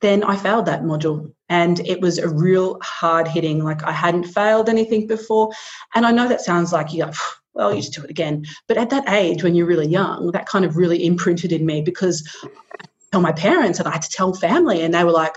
then 0.01 0.23
I 0.23 0.35
failed 0.37 0.65
that 0.65 0.83
module, 0.83 1.31
and 1.49 1.79
it 1.81 2.01
was 2.01 2.17
a 2.17 2.29
real 2.29 2.79
hard 2.81 3.27
hitting. 3.27 3.63
Like 3.63 3.83
I 3.83 3.91
hadn't 3.91 4.25
failed 4.25 4.69
anything 4.69 5.07
before, 5.07 5.51
and 5.95 6.05
I 6.05 6.11
know 6.11 6.27
that 6.27 6.41
sounds 6.41 6.71
like 6.71 6.93
you 6.93 7.05
go, 7.05 7.11
well, 7.53 7.73
you 7.73 7.81
just 7.81 7.93
do 7.93 8.03
it 8.03 8.09
again. 8.09 8.45
But 8.67 8.77
at 8.77 8.89
that 8.91 9.09
age, 9.09 9.43
when 9.43 9.55
you're 9.55 9.65
really 9.65 9.87
young, 9.87 10.31
that 10.31 10.47
kind 10.47 10.65
of 10.65 10.77
really 10.77 11.05
imprinted 11.05 11.51
in 11.51 11.65
me 11.65 11.81
because 11.81 12.27
I 12.43 12.85
tell 13.11 13.21
my 13.21 13.33
parents 13.33 13.79
and 13.79 13.87
I 13.87 13.91
had 13.91 14.01
to 14.03 14.09
tell 14.09 14.33
family, 14.33 14.81
and 14.81 14.93
they 14.93 15.03
were 15.03 15.11
like, 15.11 15.35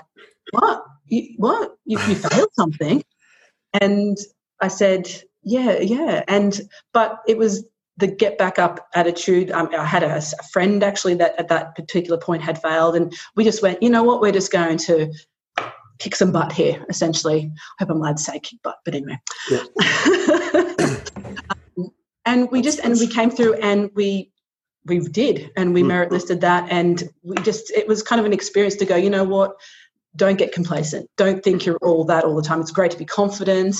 "What? 0.52 0.84
You, 1.06 1.34
what? 1.38 1.76
You, 1.84 1.98
you 2.08 2.14
failed 2.14 2.50
something?" 2.54 3.02
And 3.80 4.16
I 4.60 4.68
said, 4.68 5.08
"Yeah, 5.42 5.80
yeah." 5.80 6.22
And 6.28 6.60
but 6.92 7.20
it 7.26 7.38
was 7.38 7.64
the 7.96 8.06
get 8.06 8.38
back 8.38 8.58
up 8.58 8.88
attitude. 8.94 9.50
Um, 9.50 9.68
I 9.76 9.84
had 9.84 10.02
a, 10.02 10.16
a, 10.16 10.42
friend 10.52 10.82
actually 10.82 11.14
that 11.14 11.38
at 11.38 11.48
that 11.48 11.74
particular 11.74 12.18
point 12.18 12.42
had 12.42 12.60
failed, 12.60 12.96
and 12.96 13.12
we 13.36 13.44
just 13.44 13.62
went, 13.62 13.82
you 13.82 13.90
know 13.90 14.02
what, 14.02 14.20
we're 14.20 14.32
just 14.32 14.50
going 14.50 14.78
to 14.78 15.12
kick 15.98 16.16
some 16.16 16.32
butt 16.32 16.52
here, 16.52 16.84
essentially. 16.88 17.52
I 17.54 17.84
hope 17.84 17.90
I'm 17.90 17.98
allowed 17.98 18.16
to 18.16 18.22
say 18.22 18.40
kick 18.40 18.60
butt, 18.62 18.78
but 18.84 18.94
anyway. 18.94 19.20
Yeah. 19.50 19.62
um, 21.78 21.90
and 22.24 22.50
we 22.50 22.62
just 22.62 22.80
and 22.80 22.98
we 22.98 23.06
came 23.06 23.30
through 23.30 23.54
and 23.54 23.90
we 23.94 24.32
we 24.86 24.98
did 25.00 25.50
and 25.56 25.72
we 25.74 25.82
mm. 25.82 25.86
merit 25.86 26.10
listed 26.10 26.40
that 26.40 26.70
and 26.70 27.04
we 27.22 27.36
just 27.42 27.70
it 27.70 27.86
was 27.86 28.02
kind 28.02 28.20
of 28.20 28.26
an 28.26 28.32
experience 28.32 28.76
to 28.76 28.84
go 28.84 28.96
you 28.96 29.10
know 29.10 29.24
what 29.24 29.52
don't 30.16 30.38
get 30.38 30.52
complacent 30.52 31.08
don't 31.16 31.42
think 31.44 31.64
you're 31.64 31.78
all 31.78 32.04
that 32.04 32.24
all 32.24 32.34
the 32.34 32.42
time 32.42 32.60
it's 32.60 32.70
great 32.70 32.90
to 32.90 32.98
be 32.98 33.04
confident 33.04 33.76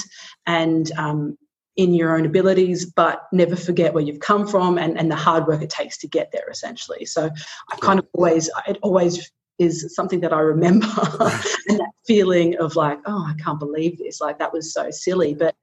and 0.47 0.93
um, 0.93 1.37
in 1.77 1.95
your 1.95 2.17
own 2.17 2.27
abilities, 2.27 2.87
but 2.87 3.27
never 3.33 3.57
forget 3.57 3.95
where 3.95 4.03
you've 4.03 4.21
come 4.21 4.47
from 4.47 4.79
and, 4.79 4.99
and 4.99 5.11
the 5.11 5.17
hard 5.17 5.47
work 5.47 5.63
it 5.63 5.71
takes 5.71 5.99
to 5.99 6.09
get 6.09 6.31
there, 6.33 6.49
essentially. 6.51 7.05
So 7.07 7.31
I 7.71 7.77
kind 7.77 7.99
of 7.99 8.07
always, 8.13 8.51
it 8.67 8.79
always 8.83 9.31
is 9.59 9.95
something 9.95 10.21
that 10.21 10.33
I 10.33 10.41
remember 10.41 10.87
and 11.69 11.79
that 11.79 11.93
feeling 12.07 12.57
of 12.59 12.77
like, 12.77 12.99
oh, 13.07 13.27
I 13.27 13.35
can't 13.43 13.59
believe 13.59 13.99
this. 13.99 14.21
Like 14.21 14.39
that 14.39 14.53
was 14.53 14.73
so 14.73 14.91
silly. 14.91 15.35
But 15.35 15.55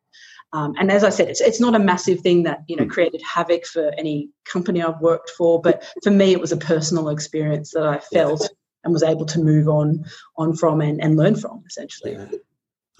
um, 0.51 0.73
and 0.79 0.91
as 0.91 1.03
I 1.03 1.09
said, 1.09 1.29
it's, 1.29 1.41
it's 1.41 1.59
not 1.59 1.75
a 1.75 1.79
massive 1.79 2.21
thing 2.21 2.43
that 2.43 2.63
you 2.67 2.75
know 2.75 2.83
hmm. 2.83 2.89
created 2.89 3.21
havoc 3.21 3.65
for 3.65 3.91
any 3.97 4.29
company 4.45 4.81
I've 4.81 4.99
worked 4.99 5.29
for, 5.31 5.61
but 5.61 5.85
for 6.03 6.11
me, 6.11 6.31
it 6.31 6.39
was 6.39 6.51
a 6.51 6.57
personal 6.57 7.09
experience 7.09 7.71
that 7.71 7.85
I 7.85 7.99
felt 7.99 8.49
and 8.83 8.93
was 8.93 9.03
able 9.03 9.25
to 9.27 9.39
move 9.39 9.67
on 9.67 10.05
on 10.37 10.55
from 10.55 10.81
and, 10.81 11.01
and 11.01 11.17
learn 11.17 11.35
from 11.35 11.63
essentially. 11.67 12.13
Yeah. 12.13 12.25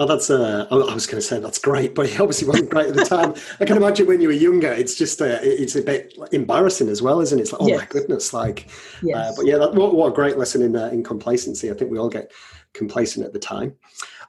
Oh, 0.01 0.05
that's 0.05 0.29
uh, 0.29 0.65
I 0.71 0.75
was 0.75 1.05
going 1.05 1.19
to 1.19 1.21
say 1.21 1.41
that's 1.41 1.59
great, 1.59 1.93
but 1.93 2.05
it 2.05 2.21
obviously 2.21 2.47
wasn't 2.47 2.69
great 2.69 2.87
at 2.87 2.95
the 2.95 3.03
time. 3.03 3.33
I 3.59 3.65
can 3.65 3.75
imagine 3.75 4.07
when 4.07 4.21
you 4.21 4.29
were 4.29 4.33
younger, 4.33 4.71
it's 4.71 4.95
just 4.95 5.21
uh, 5.21 5.39
it's 5.41 5.75
a 5.75 5.81
bit 5.81 6.17
embarrassing 6.31 6.87
as 6.87 7.01
well, 7.01 7.19
isn't 7.19 7.37
it? 7.37 7.41
It's 7.41 7.51
like, 7.51 7.61
oh 7.61 7.67
yes. 7.67 7.79
my 7.81 7.85
goodness, 7.85 8.33
like. 8.33 8.67
Uh, 8.69 8.99
yes. 9.03 9.17
Uh, 9.17 9.33
but 9.35 9.45
yeah, 9.45 9.57
that, 9.57 9.73
what, 9.75 9.93
what, 9.93 10.07
a 10.07 10.15
great 10.15 10.37
lesson 10.37 10.61
in 10.61 10.77
uh, 10.77 10.87
in 10.87 11.03
complacency. 11.03 11.69
I 11.69 11.73
think 11.73 11.91
we 11.91 11.99
all 11.99 12.07
get 12.07 12.31
complacent 12.73 13.25
at 13.25 13.33
the 13.33 13.39
time. 13.39 13.75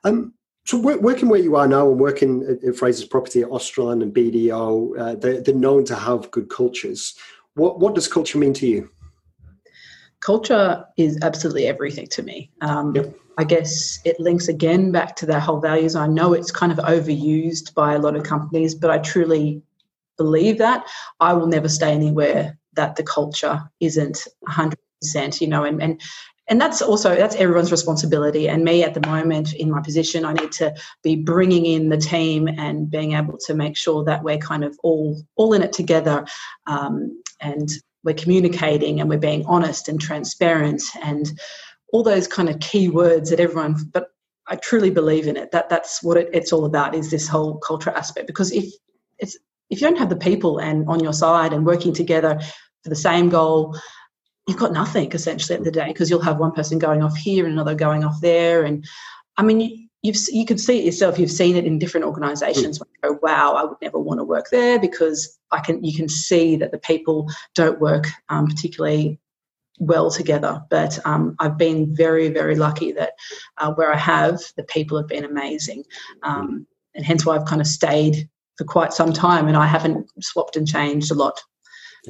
Um, 0.03 0.35
so 0.65 0.77
working 0.79 1.29
where 1.29 1.41
you 1.41 1.55
are 1.55 1.69
now 1.69 1.89
and 1.89 2.01
working 2.01 2.43
at, 2.43 2.65
at 2.65 2.75
Frasers 2.75 3.09
Property 3.09 3.43
at 3.43 3.49
Australand 3.49 4.03
and 4.03 4.13
BDO, 4.13 4.99
uh, 4.99 5.15
they're, 5.15 5.41
they're 5.41 5.55
known 5.55 5.85
to 5.87 5.95
have 5.95 6.31
good 6.33 6.49
cultures. 6.49 7.15
What 7.55 7.79
what 7.79 7.95
does 7.95 8.09
culture 8.09 8.39
mean 8.39 8.55
to 8.55 8.67
you? 8.67 8.91
Culture 10.19 10.85
is 10.97 11.17
absolutely 11.23 11.67
everything 11.67 12.09
to 12.09 12.25
me. 12.25 12.51
Um, 12.61 12.95
yep 12.97 13.15
I 13.41 13.45
guess 13.45 13.99
it 14.05 14.21
links 14.21 14.49
again 14.49 14.93
back 14.93 15.17
to 15.17 15.27
that 15.27 15.41
whole 15.41 15.61
values. 15.61 15.97
I 15.97 16.07
know 16.07 16.35
it's 16.35 16.51
kind 16.51 16.71
of 16.71 16.77
overused 16.77 17.73
by 17.73 17.95
a 17.95 17.99
lot 17.99 18.15
of 18.15 18.23
companies, 18.23 18.75
but 18.75 18.91
I 18.91 18.99
truly 18.99 19.63
believe 20.19 20.59
that. 20.59 20.87
I 21.21 21.33
will 21.33 21.47
never 21.47 21.67
stay 21.67 21.91
anywhere 21.91 22.59
that 22.75 22.97
the 22.97 23.03
culture 23.03 23.63
isn't 23.81 24.29
100%, 24.47 25.41
you 25.41 25.47
know, 25.47 25.65
and, 25.65 25.83
and 25.83 26.03
and 26.49 26.61
that's 26.61 26.83
also 26.83 27.15
that's 27.15 27.37
everyone's 27.37 27.71
responsibility 27.71 28.47
and 28.47 28.63
me 28.63 28.83
at 28.83 28.93
the 28.93 29.07
moment 29.07 29.55
in 29.55 29.71
my 29.71 29.81
position 29.81 30.25
i 30.25 30.33
need 30.33 30.51
to 30.51 30.75
be 31.05 31.15
bringing 31.15 31.65
in 31.65 31.91
the 31.91 31.97
team 31.97 32.49
and 32.49 32.91
being 32.91 33.13
able 33.13 33.39
to 33.39 33.55
make 33.55 33.77
sure 33.77 34.03
that 34.03 34.25
we're 34.25 34.37
kind 34.37 34.65
of 34.65 34.77
all 34.83 35.17
all 35.37 35.53
in 35.53 35.63
it 35.63 35.73
together 35.73 36.27
um, 36.67 37.23
and 37.41 37.71
we're 38.03 38.15
communicating 38.15 39.01
and 39.01 39.09
we're 39.09 39.19
being 39.19 39.47
honest 39.47 39.89
and 39.89 40.01
transparent 40.01 40.83
and 41.05 41.39
all 41.93 42.03
those 42.03 42.27
kind 42.27 42.49
of 42.49 42.59
key 42.61 42.89
words 42.89 43.31
that 43.31 43.41
everyone 43.41 43.77
but 43.93 44.11
i 44.51 44.57
truly 44.57 44.91
believe 44.91 45.27
in 45.27 45.37
it. 45.37 45.51
That 45.53 45.71
that's 45.71 46.03
what 46.03 46.17
it, 46.17 46.29
it's 46.33 46.53
all 46.53 46.67
about 46.67 46.95
is 46.95 47.11
this 47.11 47.29
whole 47.29 47.57
culture 47.59 47.91
aspect. 47.91 48.27
Because 48.27 48.53
if 48.53 48.67
it's 49.19 49.39
if 49.71 49.81
you 49.81 49.87
don't 49.87 49.99
have 49.99 50.11
the 50.11 50.17
people 50.17 50.59
and 50.59 50.87
on 50.89 51.01
your 51.01 51.13
side 51.13 51.53
and 51.53 51.65
working 51.65 51.95
together 51.95 52.39
for 52.83 52.91
the 52.91 52.97
same 52.97 53.29
goal 53.29 53.77
you've 54.49 54.59
got 54.59 54.73
nothing 54.73 55.13
essentially 55.13 55.57
at 55.57 55.63
the 55.63 55.71
day 55.71 55.87
because 55.89 56.11
you'll 56.11 56.21
have 56.21 56.39
one 56.39 56.51
person 56.51 56.79
going 56.79 57.03
off 57.03 57.17
here 57.17 57.45
and 57.45 57.53
another 57.53 57.75
going 57.75 58.05
off 58.05 58.21
there. 58.21 58.65
And 58.65 58.85
i 59.37 59.43
mean 59.43 59.61
you, 59.61 59.87
you've 60.03 60.17
you 60.33 60.45
can 60.45 60.59
see 60.59 60.81
it 60.81 60.85
yourself. 60.85 61.19
You've 61.19 61.31
seen 61.31 61.57
it 61.57 61.65
in 61.65 61.79
different 61.79 62.07
organizations 62.07 62.79
mm. 62.79 62.85
go 63.03 63.19
wow 63.23 63.55
i 63.55 63.65
would 63.65 63.81
never 63.81 63.99
want 63.99 64.19
to 64.19 64.25
work 64.25 64.47
there 64.51 64.79
because 64.79 65.39
i 65.53 65.61
can 65.61 65.83
you 65.85 65.97
can 65.97 66.09
see 66.09 66.57
that 66.57 66.73
the 66.73 66.79
people 66.79 67.29
don't 67.55 67.81
work 67.81 68.07
um, 68.29 68.47
particularly 68.47 69.21
well 69.81 70.11
together. 70.11 70.63
But 70.71 71.05
um, 71.05 71.35
I've 71.41 71.59
been 71.59 71.95
very, 71.95 72.29
very 72.29 72.55
lucky 72.55 72.93
that 72.93 73.15
uh, 73.59 73.73
where 73.73 73.93
I 73.93 73.97
have, 73.97 74.39
the 74.57 74.63
people 74.63 74.97
have 74.97 75.09
been 75.09 75.25
amazing. 75.25 75.83
Um, 76.23 76.67
and 76.95 77.05
hence 77.05 77.27
why 77.27 77.35
I've 77.35 77.47
kind 77.47 77.61
of 77.61 77.67
stayed 77.67 78.29
for 78.57 78.65
quite 78.65 78.93
some 78.93 79.13
time 79.13 79.49
and 79.49 79.57
I 79.57 79.67
haven't 79.67 80.11
swapped 80.21 80.57
and 80.57 80.69
changed 80.69 81.11
a 81.11 81.15
lot 81.15 81.41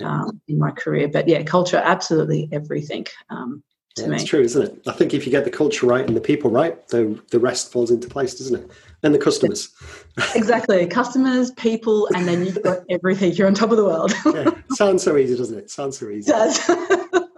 um, 0.02 0.40
in 0.48 0.58
my 0.58 0.70
career. 0.72 1.08
But 1.08 1.28
yeah, 1.28 1.42
culture, 1.42 1.80
absolutely 1.82 2.48
everything. 2.52 3.06
Um, 3.30 3.62
yeah, 3.96 4.12
It's 4.12 4.24
true, 4.24 4.40
isn't 4.40 4.62
it? 4.62 4.82
I 4.86 4.92
think 4.92 5.14
if 5.14 5.26
you 5.26 5.32
get 5.32 5.44
the 5.44 5.50
culture 5.50 5.86
right 5.86 6.06
and 6.06 6.16
the 6.16 6.20
people 6.20 6.50
right, 6.50 6.86
the 6.88 7.20
the 7.30 7.40
rest 7.40 7.72
falls 7.72 7.90
into 7.90 8.08
place, 8.08 8.34
doesn't 8.34 8.54
it? 8.54 8.70
And 9.02 9.12
the 9.12 9.18
customers. 9.18 9.70
exactly, 10.34 10.86
customers, 10.86 11.50
people, 11.52 12.08
and 12.14 12.28
then 12.28 12.46
you've 12.46 12.62
got 12.62 12.84
everything. 12.88 13.32
You're 13.32 13.48
on 13.48 13.54
top 13.54 13.72
of 13.72 13.76
the 13.76 13.84
world. 13.84 14.14
yeah. 14.26 14.50
Sounds 14.76 15.02
so 15.02 15.16
easy, 15.16 15.36
doesn't 15.36 15.58
it? 15.58 15.70
Sounds 15.70 15.98
so 15.98 16.08
easy. 16.08 16.32
It 16.32 16.34
does. 16.34 17.28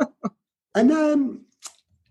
And 0.74 0.90
um, 0.90 1.44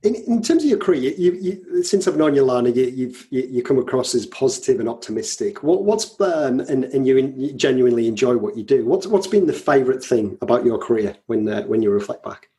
in, 0.03 0.15
in, 0.15 0.41
terms 0.41 0.63
of 0.63 0.69
your 0.69 0.79
career, 0.79 1.13
you, 1.17 1.33
you, 1.33 1.83
since 1.83 2.07
I've 2.07 2.17
known 2.17 2.35
you, 2.35 2.43
Lana, 2.43 2.69
you, 2.69 2.85
you've 2.85 3.27
you, 3.29 3.61
come 3.63 3.77
across 3.77 4.15
as 4.15 4.25
positive 4.27 4.79
and 4.79 4.89
optimistic. 4.89 5.63
What, 5.63 5.83
what's 5.83 6.19
um, 6.21 6.59
and, 6.61 6.85
and 6.85 7.07
you, 7.07 7.17
in, 7.17 7.39
you, 7.39 7.53
genuinely 7.53 8.07
enjoy 8.07 8.37
what 8.37 8.57
you 8.57 8.63
do. 8.63 8.85
What's 8.85 9.07
what's 9.07 9.27
been 9.27 9.45
the 9.45 9.53
favourite 9.53 10.03
thing 10.03 10.37
about 10.41 10.65
your 10.65 10.77
career 10.77 11.15
when 11.27 11.47
uh, 11.47 11.63
when 11.63 11.81
you 11.81 11.91
reflect 11.91 12.23
back? 12.23 12.49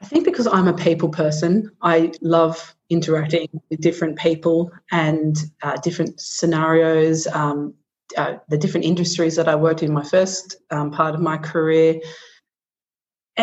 I 0.00 0.06
think 0.06 0.24
because 0.24 0.48
I'm 0.48 0.66
a 0.66 0.74
people 0.74 1.08
person, 1.08 1.70
I 1.80 2.12
love 2.20 2.74
interacting 2.90 3.48
with 3.70 3.80
different 3.80 4.18
people 4.18 4.72
and 4.90 5.36
uh, 5.62 5.76
different 5.76 6.20
scenarios. 6.20 7.28
Um, 7.28 7.74
uh, 8.16 8.34
the 8.48 8.58
different 8.58 8.84
industries 8.84 9.36
that 9.36 9.48
I 9.48 9.54
worked 9.54 9.82
in 9.82 9.90
my 9.90 10.04
first 10.04 10.56
um, 10.70 10.90
part 10.90 11.14
of 11.14 11.20
my 11.22 11.38
career 11.38 11.98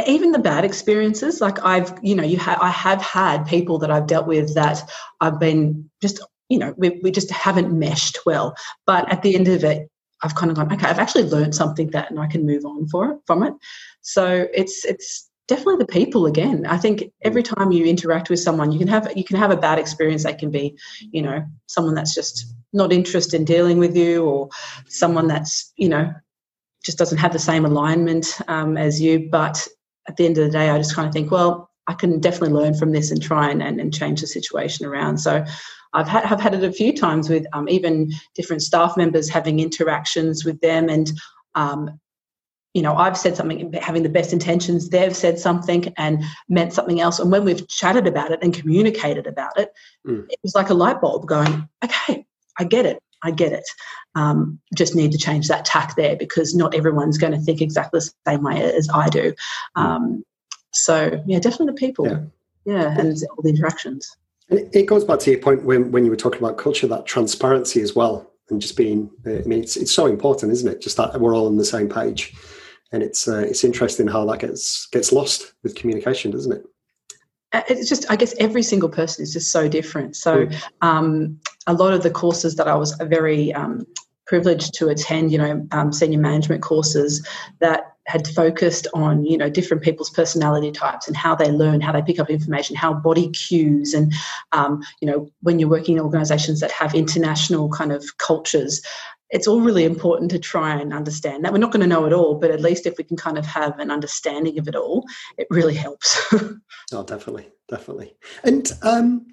even 0.07 0.31
the 0.31 0.39
bad 0.39 0.63
experiences 0.63 1.41
like 1.41 1.63
i've 1.65 1.93
you 2.03 2.13
know 2.13 2.23
you 2.23 2.37
ha- 2.37 2.59
i 2.61 2.69
have 2.69 3.01
had 3.01 3.43
people 3.47 3.79
that 3.79 3.89
i've 3.89 4.05
dealt 4.05 4.27
with 4.27 4.53
that 4.53 4.87
i've 5.19 5.39
been 5.39 5.89
just 5.99 6.21
you 6.49 6.57
know, 6.57 6.73
we, 6.77 6.99
we 7.03 7.11
just 7.11 7.31
haven't 7.31 7.77
meshed 7.77 8.17
well. 8.25 8.55
But 8.85 9.11
at 9.11 9.21
the 9.21 9.35
end 9.35 9.47
of 9.47 9.63
it, 9.63 9.89
I've 10.21 10.35
kind 10.35 10.51
of 10.51 10.57
gone, 10.57 10.73
okay, 10.73 10.87
I've 10.87 10.99
actually 10.99 11.23
learned 11.23 11.55
something 11.55 11.91
that, 11.91 12.09
and 12.09 12.19
I 12.19 12.27
can 12.27 12.45
move 12.45 12.65
on 12.65 12.87
for 12.89 13.11
it, 13.11 13.19
from 13.25 13.43
it. 13.43 13.53
So 14.01 14.47
it's 14.53 14.83
it's 14.83 15.29
definitely 15.47 15.77
the 15.77 15.85
people 15.85 16.25
again. 16.25 16.65
I 16.65 16.77
think 16.77 17.03
every 17.21 17.41
time 17.41 17.71
you 17.71 17.85
interact 17.85 18.29
with 18.29 18.39
someone, 18.39 18.71
you 18.71 18.79
can 18.79 18.87
have 18.89 19.15
you 19.15 19.23
can 19.23 19.37
have 19.37 19.51
a 19.51 19.57
bad 19.57 19.79
experience. 19.79 20.23
They 20.23 20.33
can 20.33 20.51
be, 20.51 20.77
you 21.11 21.21
know, 21.21 21.45
someone 21.67 21.95
that's 21.95 22.13
just 22.13 22.53
not 22.73 22.91
interested 22.91 23.39
in 23.39 23.45
dealing 23.45 23.77
with 23.77 23.95
you, 23.95 24.25
or 24.25 24.49
someone 24.87 25.27
that's 25.27 25.71
you 25.77 25.87
know 25.87 26.11
just 26.83 26.97
doesn't 26.97 27.17
have 27.17 27.31
the 27.31 27.39
same 27.39 27.63
alignment 27.63 28.41
um, 28.49 28.75
as 28.75 28.99
you. 28.99 29.29
But 29.31 29.65
at 30.09 30.17
the 30.17 30.25
end 30.25 30.37
of 30.37 30.45
the 30.45 30.51
day, 30.51 30.69
I 30.69 30.77
just 30.77 30.95
kind 30.95 31.07
of 31.07 31.13
think, 31.13 31.31
well, 31.31 31.69
I 31.87 31.93
can 31.93 32.19
definitely 32.19 32.59
learn 32.59 32.73
from 32.73 32.91
this 32.91 33.11
and 33.11 33.21
try 33.21 33.49
and, 33.49 33.61
and, 33.63 33.79
and 33.79 33.93
change 33.93 34.21
the 34.21 34.27
situation 34.27 34.85
around. 34.85 35.19
So 35.19 35.45
I've 35.93 36.07
had, 36.07 36.25
have 36.25 36.41
had 36.41 36.55
it 36.55 36.63
a 36.63 36.71
few 36.71 36.95
times 36.95 37.29
with 37.29 37.45
um, 37.53 37.69
even 37.69 38.11
different 38.35 38.63
staff 38.63 38.97
members 38.97 39.29
having 39.29 39.59
interactions 39.59 40.43
with 40.43 40.59
them 40.61 40.89
and 40.89 41.11
um, 41.55 41.99
you 42.75 42.83
know 42.83 42.95
i've 42.95 43.17
said 43.17 43.35
something 43.35 43.73
having 43.73 44.03
the 44.03 44.09
best 44.09 44.31
intentions 44.31 44.89
they've 44.89 45.15
said 45.15 45.39
something 45.39 45.91
and 45.97 46.23
meant 46.49 46.71
something 46.71 47.01
else 47.01 47.17
and 47.17 47.31
when 47.31 47.43
we've 47.43 47.67
chatted 47.67 48.05
about 48.05 48.31
it 48.31 48.37
and 48.43 48.53
communicated 48.53 49.25
about 49.25 49.57
it 49.57 49.71
mm. 50.07 50.23
it 50.29 50.39
was 50.43 50.53
like 50.53 50.69
a 50.69 50.73
light 50.75 51.01
bulb 51.01 51.25
going 51.25 51.67
okay 51.83 52.23
i 52.59 52.63
get 52.63 52.85
it 52.85 52.99
i 53.23 53.31
get 53.31 53.51
it 53.51 53.67
um, 54.15 54.59
just 54.75 54.95
need 54.95 55.11
to 55.11 55.17
change 55.17 55.47
that 55.47 55.65
tack 55.65 55.95
there 55.95 56.15
because 56.15 56.55
not 56.55 56.73
everyone's 56.73 57.17
going 57.17 57.33
to 57.33 57.39
think 57.39 57.61
exactly 57.61 57.99
the 57.99 58.11
same 58.31 58.43
way 58.43 58.61
as 58.61 58.89
i 58.93 59.07
do 59.09 59.33
hmm. 59.75 59.81
um, 59.81 60.23
so 60.73 61.21
yeah 61.25 61.39
definitely 61.39 61.67
the 61.67 61.73
people 61.73 62.07
yeah, 62.07 62.19
yeah 62.65 62.99
and 62.99 63.17
all 63.31 63.43
the 63.43 63.49
interactions 63.49 64.17
And 64.49 64.73
it 64.73 64.85
goes 64.87 65.03
back 65.03 65.19
to 65.19 65.31
your 65.31 65.39
point 65.39 65.63
when, 65.63 65.91
when 65.91 66.05
you 66.05 66.11
were 66.11 66.17
talking 66.17 66.39
about 66.39 66.57
culture, 66.57 66.87
that 66.87 67.05
transparency 67.05 67.81
as 67.81 67.95
well, 67.95 68.31
and 68.49 68.61
just 68.61 68.75
being. 68.75 69.09
Uh, 69.25 69.35
I 69.35 69.43
mean, 69.43 69.61
it's 69.61 69.77
it's 69.77 69.91
so 69.91 70.07
important, 70.07 70.51
isn't 70.51 70.67
it? 70.67 70.81
Just 70.81 70.97
that 70.97 71.19
we're 71.19 71.35
all 71.35 71.47
on 71.47 71.57
the 71.57 71.65
same 71.65 71.87
page, 71.87 72.33
and 72.91 73.03
it's 73.03 73.27
uh, 73.27 73.39
it's 73.39 73.63
interesting 73.63 74.07
how 74.07 74.25
that 74.25 74.39
gets 74.39 74.87
gets 74.87 75.11
lost 75.11 75.53
with 75.63 75.75
communication, 75.75 76.31
doesn't 76.31 76.51
it? 76.51 76.65
Uh, 77.51 77.61
it's 77.67 77.89
just, 77.89 78.09
I 78.11 78.15
guess, 78.15 78.35
every 78.39 78.61
single 78.61 78.89
person 78.89 79.23
is 79.23 79.33
just 79.33 79.51
so 79.51 79.67
different. 79.67 80.15
So, 80.15 80.45
mm. 80.45 80.63
um, 80.81 81.39
a 81.69 81.73
lot 81.73 81.93
of 81.93 82.01
the 82.01 82.09
courses 82.09 82.55
that 82.55 82.67
I 82.67 82.75
was 82.75 82.93
very 82.93 83.53
um, 83.53 83.85
privileged 84.25 84.73
to 84.75 84.89
attend, 84.89 85.31
you 85.31 85.37
know, 85.37 85.67
um, 85.71 85.93
senior 85.93 86.19
management 86.19 86.63
courses 86.63 87.25
that 87.59 87.93
had 88.07 88.27
focused 88.27 88.87
on 88.95 89.23
you 89.23 89.37
know 89.37 89.51
different 89.51 89.83
people's 89.83 90.09
personality 90.09 90.71
types 90.71 91.07
and 91.07 91.15
how 91.15 91.35
they 91.35 91.51
learn 91.51 91.79
how 91.79 91.91
they 91.91 92.01
pick 92.01 92.19
up 92.19 92.27
information 92.27 92.75
how 92.75 92.91
body 92.91 93.29
cues 93.29 93.93
and 93.93 94.11
um, 94.51 94.81
you 94.99 95.07
know 95.07 95.29
when 95.41 95.59
you're 95.59 95.69
working 95.69 95.97
in 95.97 96.01
organizations 96.01 96.59
that 96.59 96.71
have 96.71 96.95
international 96.95 97.69
kind 97.69 97.91
of 97.91 98.03
cultures 98.17 98.81
it's 99.29 99.47
all 99.47 99.61
really 99.61 99.83
important 99.83 100.31
to 100.31 100.39
try 100.39 100.73
and 100.73 100.91
understand 100.91 101.45
that. 101.45 101.51
We're 101.51 101.59
not 101.59 101.71
going 101.71 101.81
to 101.81 101.87
know 101.87 102.05
it 102.05 102.13
all 102.13 102.33
but 102.33 102.49
at 102.49 102.61
least 102.61 102.87
if 102.87 102.97
we 102.97 103.03
can 103.03 103.15
kind 103.15 103.37
of 103.37 103.45
have 103.45 103.77
an 103.77 103.91
understanding 103.91 104.57
of 104.57 104.67
it 104.67 104.75
all 104.75 105.05
it 105.37 105.45
really 105.51 105.75
helps. 105.75 106.33
Oh 106.91 107.03
definitely 107.03 107.47
definitely. 107.67 108.15
And 108.43 108.71
um 108.81 109.27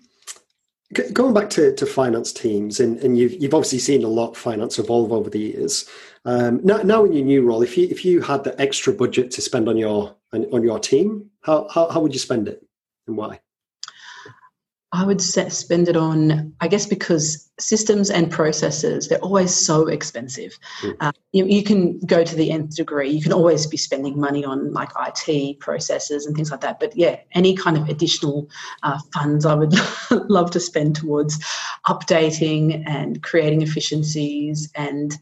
Going 1.12 1.34
back 1.34 1.50
to, 1.50 1.74
to 1.74 1.84
finance 1.84 2.32
teams, 2.32 2.78
and, 2.78 2.98
and 2.98 3.18
you've, 3.18 3.42
you've 3.42 3.54
obviously 3.54 3.80
seen 3.80 4.04
a 4.04 4.08
lot 4.08 4.36
finance 4.36 4.78
evolve 4.78 5.12
over 5.12 5.28
the 5.28 5.40
years. 5.40 5.88
Um, 6.24 6.60
now, 6.62 6.76
now 6.78 7.04
in 7.04 7.12
your 7.12 7.24
new 7.24 7.42
role, 7.42 7.62
if 7.62 7.76
you 7.76 7.88
if 7.88 8.04
you 8.04 8.20
had 8.20 8.44
the 8.44 8.60
extra 8.60 8.92
budget 8.92 9.32
to 9.32 9.42
spend 9.42 9.68
on 9.68 9.76
your 9.76 10.14
on 10.32 10.62
your 10.62 10.78
team, 10.78 11.30
how, 11.40 11.68
how, 11.72 11.88
how 11.88 12.00
would 12.00 12.12
you 12.12 12.20
spend 12.20 12.46
it 12.46 12.64
and 13.08 13.16
why? 13.16 13.40
I 14.96 15.04
would 15.04 15.20
set, 15.20 15.52
spend 15.52 15.88
it 15.88 15.96
on, 15.96 16.54
I 16.62 16.68
guess, 16.68 16.86
because 16.86 17.50
systems 17.60 18.08
and 18.08 18.30
processes, 18.30 19.08
they're 19.08 19.18
always 19.18 19.54
so 19.54 19.88
expensive. 19.88 20.58
Mm. 20.80 20.96
Uh, 21.00 21.12
you, 21.32 21.44
you, 21.44 21.62
can 21.62 21.98
go 22.00 22.24
to 22.24 22.34
the 22.34 22.50
nth 22.50 22.76
degree. 22.76 23.10
You 23.10 23.22
can 23.22 23.34
always 23.34 23.66
be 23.66 23.76
spending 23.76 24.18
money 24.18 24.42
on 24.42 24.72
like 24.72 24.88
IT 24.98 25.60
processes 25.60 26.24
and 26.24 26.34
things 26.34 26.50
like 26.50 26.62
that. 26.62 26.80
But 26.80 26.96
yeah, 26.96 27.16
any 27.32 27.54
kind 27.54 27.76
of 27.76 27.90
additional 27.90 28.48
uh, 28.82 28.98
funds 29.12 29.44
I 29.44 29.54
would 29.54 29.74
love 30.30 30.50
to 30.52 30.60
spend 30.60 30.96
towards 30.96 31.44
updating 31.86 32.82
and 32.86 33.22
creating 33.22 33.60
efficiencies 33.60 34.70
and 34.74 35.14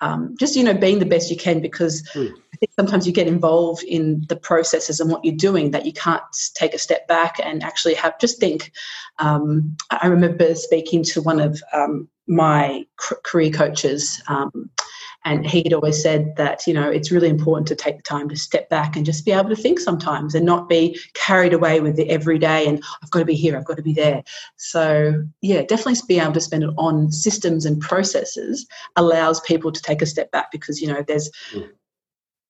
um, 0.00 0.34
just 0.38 0.56
you 0.56 0.64
know 0.64 0.74
being 0.74 0.98
the 0.98 1.06
best 1.06 1.30
you 1.30 1.36
can 1.36 1.60
because 1.60 2.02
mm. 2.14 2.30
I 2.30 2.56
think 2.56 2.72
sometimes 2.74 3.06
you 3.06 3.12
get 3.12 3.26
involved 3.26 3.82
in 3.82 4.24
the 4.28 4.36
processes 4.36 5.00
and 5.00 5.10
what 5.10 5.24
you're 5.24 5.36
doing 5.36 5.70
that 5.72 5.86
you 5.86 5.92
can't 5.92 6.22
take 6.54 6.74
a 6.74 6.78
step 6.78 7.06
back 7.08 7.38
and 7.42 7.62
actually 7.62 7.94
have 7.94 8.18
just 8.18 8.40
think. 8.40 8.72
Um, 9.18 9.76
I 9.90 10.06
remember 10.06 10.54
speaking 10.54 11.02
to 11.04 11.22
one 11.22 11.40
of 11.40 11.62
um, 11.72 12.08
my 12.26 12.86
career 12.96 13.50
coaches 13.50 14.22
um, 14.28 14.70
and 15.28 15.46
he'd 15.46 15.74
always 15.74 16.02
said 16.02 16.36
that, 16.36 16.66
you 16.66 16.72
know, 16.72 16.88
it's 16.88 17.10
really 17.10 17.28
important 17.28 17.68
to 17.68 17.76
take 17.76 17.98
the 17.98 18.02
time 18.02 18.30
to 18.30 18.36
step 18.36 18.70
back 18.70 18.96
and 18.96 19.04
just 19.04 19.26
be 19.26 19.32
able 19.32 19.50
to 19.50 19.56
think 19.56 19.78
sometimes 19.78 20.34
and 20.34 20.46
not 20.46 20.70
be 20.70 20.98
carried 21.12 21.52
away 21.52 21.80
with 21.80 21.96
the 21.96 22.08
everyday 22.08 22.66
and 22.66 22.82
I've 23.02 23.10
got 23.10 23.18
to 23.18 23.24
be 23.26 23.34
here, 23.34 23.56
I've 23.56 23.66
got 23.66 23.76
to 23.76 23.82
be 23.82 23.92
there. 23.92 24.22
So, 24.56 25.22
yeah, 25.42 25.62
definitely 25.62 26.00
be 26.08 26.18
able 26.18 26.32
to 26.32 26.40
spend 26.40 26.64
it 26.64 26.70
on 26.78 27.12
systems 27.12 27.66
and 27.66 27.78
processes 27.78 28.66
allows 28.96 29.40
people 29.40 29.70
to 29.70 29.82
take 29.82 30.00
a 30.00 30.06
step 30.06 30.30
back 30.30 30.50
because, 30.50 30.80
you 30.80 30.88
know, 30.88 31.04
there's 31.06 31.30
mm 31.52 31.68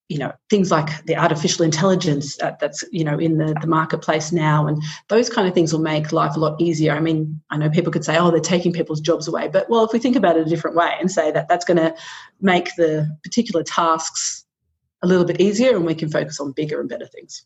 you 0.09 0.19
know 0.19 0.33
things 0.49 0.71
like 0.71 1.05
the 1.05 1.17
artificial 1.17 1.65
intelligence 1.65 2.41
uh, 2.41 2.53
that's 2.61 2.83
you 2.91 3.05
know 3.05 3.19
in 3.19 3.37
the, 3.37 3.55
the 3.61 3.67
marketplace 3.67 4.33
now 4.33 4.67
and 4.67 4.83
those 5.09 5.29
kind 5.29 5.47
of 5.47 5.55
things 5.55 5.73
will 5.73 5.81
make 5.81 6.13
life 6.13 6.35
a 6.35 6.41
lot 6.41 6.61
easier. 6.61 6.93
I 6.93 7.01
mean 7.01 7.41
i 7.51 7.57
know 7.57 7.71
people 7.71 7.93
could 7.93 8.05
say 8.05 8.19
oh 8.19 8.31
they're 8.31 8.41
taking 8.41 8.73
people's 8.73 9.01
jobs 9.01 9.29
away 9.29 9.49
but 9.49 9.69
well 9.69 9.85
if 9.85 9.93
we 9.93 9.99
think 9.99 10.17
about 10.17 10.37
it 10.37 10.47
a 10.47 10.51
different 10.51 10.77
way 10.77 10.93
and 10.99 11.11
say 11.11 11.31
that 11.31 11.49
that's 11.49 11.65
going 11.65 11.77
to 11.77 11.95
make 12.41 12.75
the 12.77 13.07
particular 13.23 13.63
tasks 13.63 14.45
a 15.03 15.07
little 15.07 15.25
bit 15.25 15.41
easier 15.41 15.77
and 15.77 15.85
we 15.85 15.95
can 15.95 16.11
focus 16.11 16.41
on 16.41 16.53
bigger 16.53 16.81
and 16.81 16.89
better 16.89 17.07
things. 17.07 17.45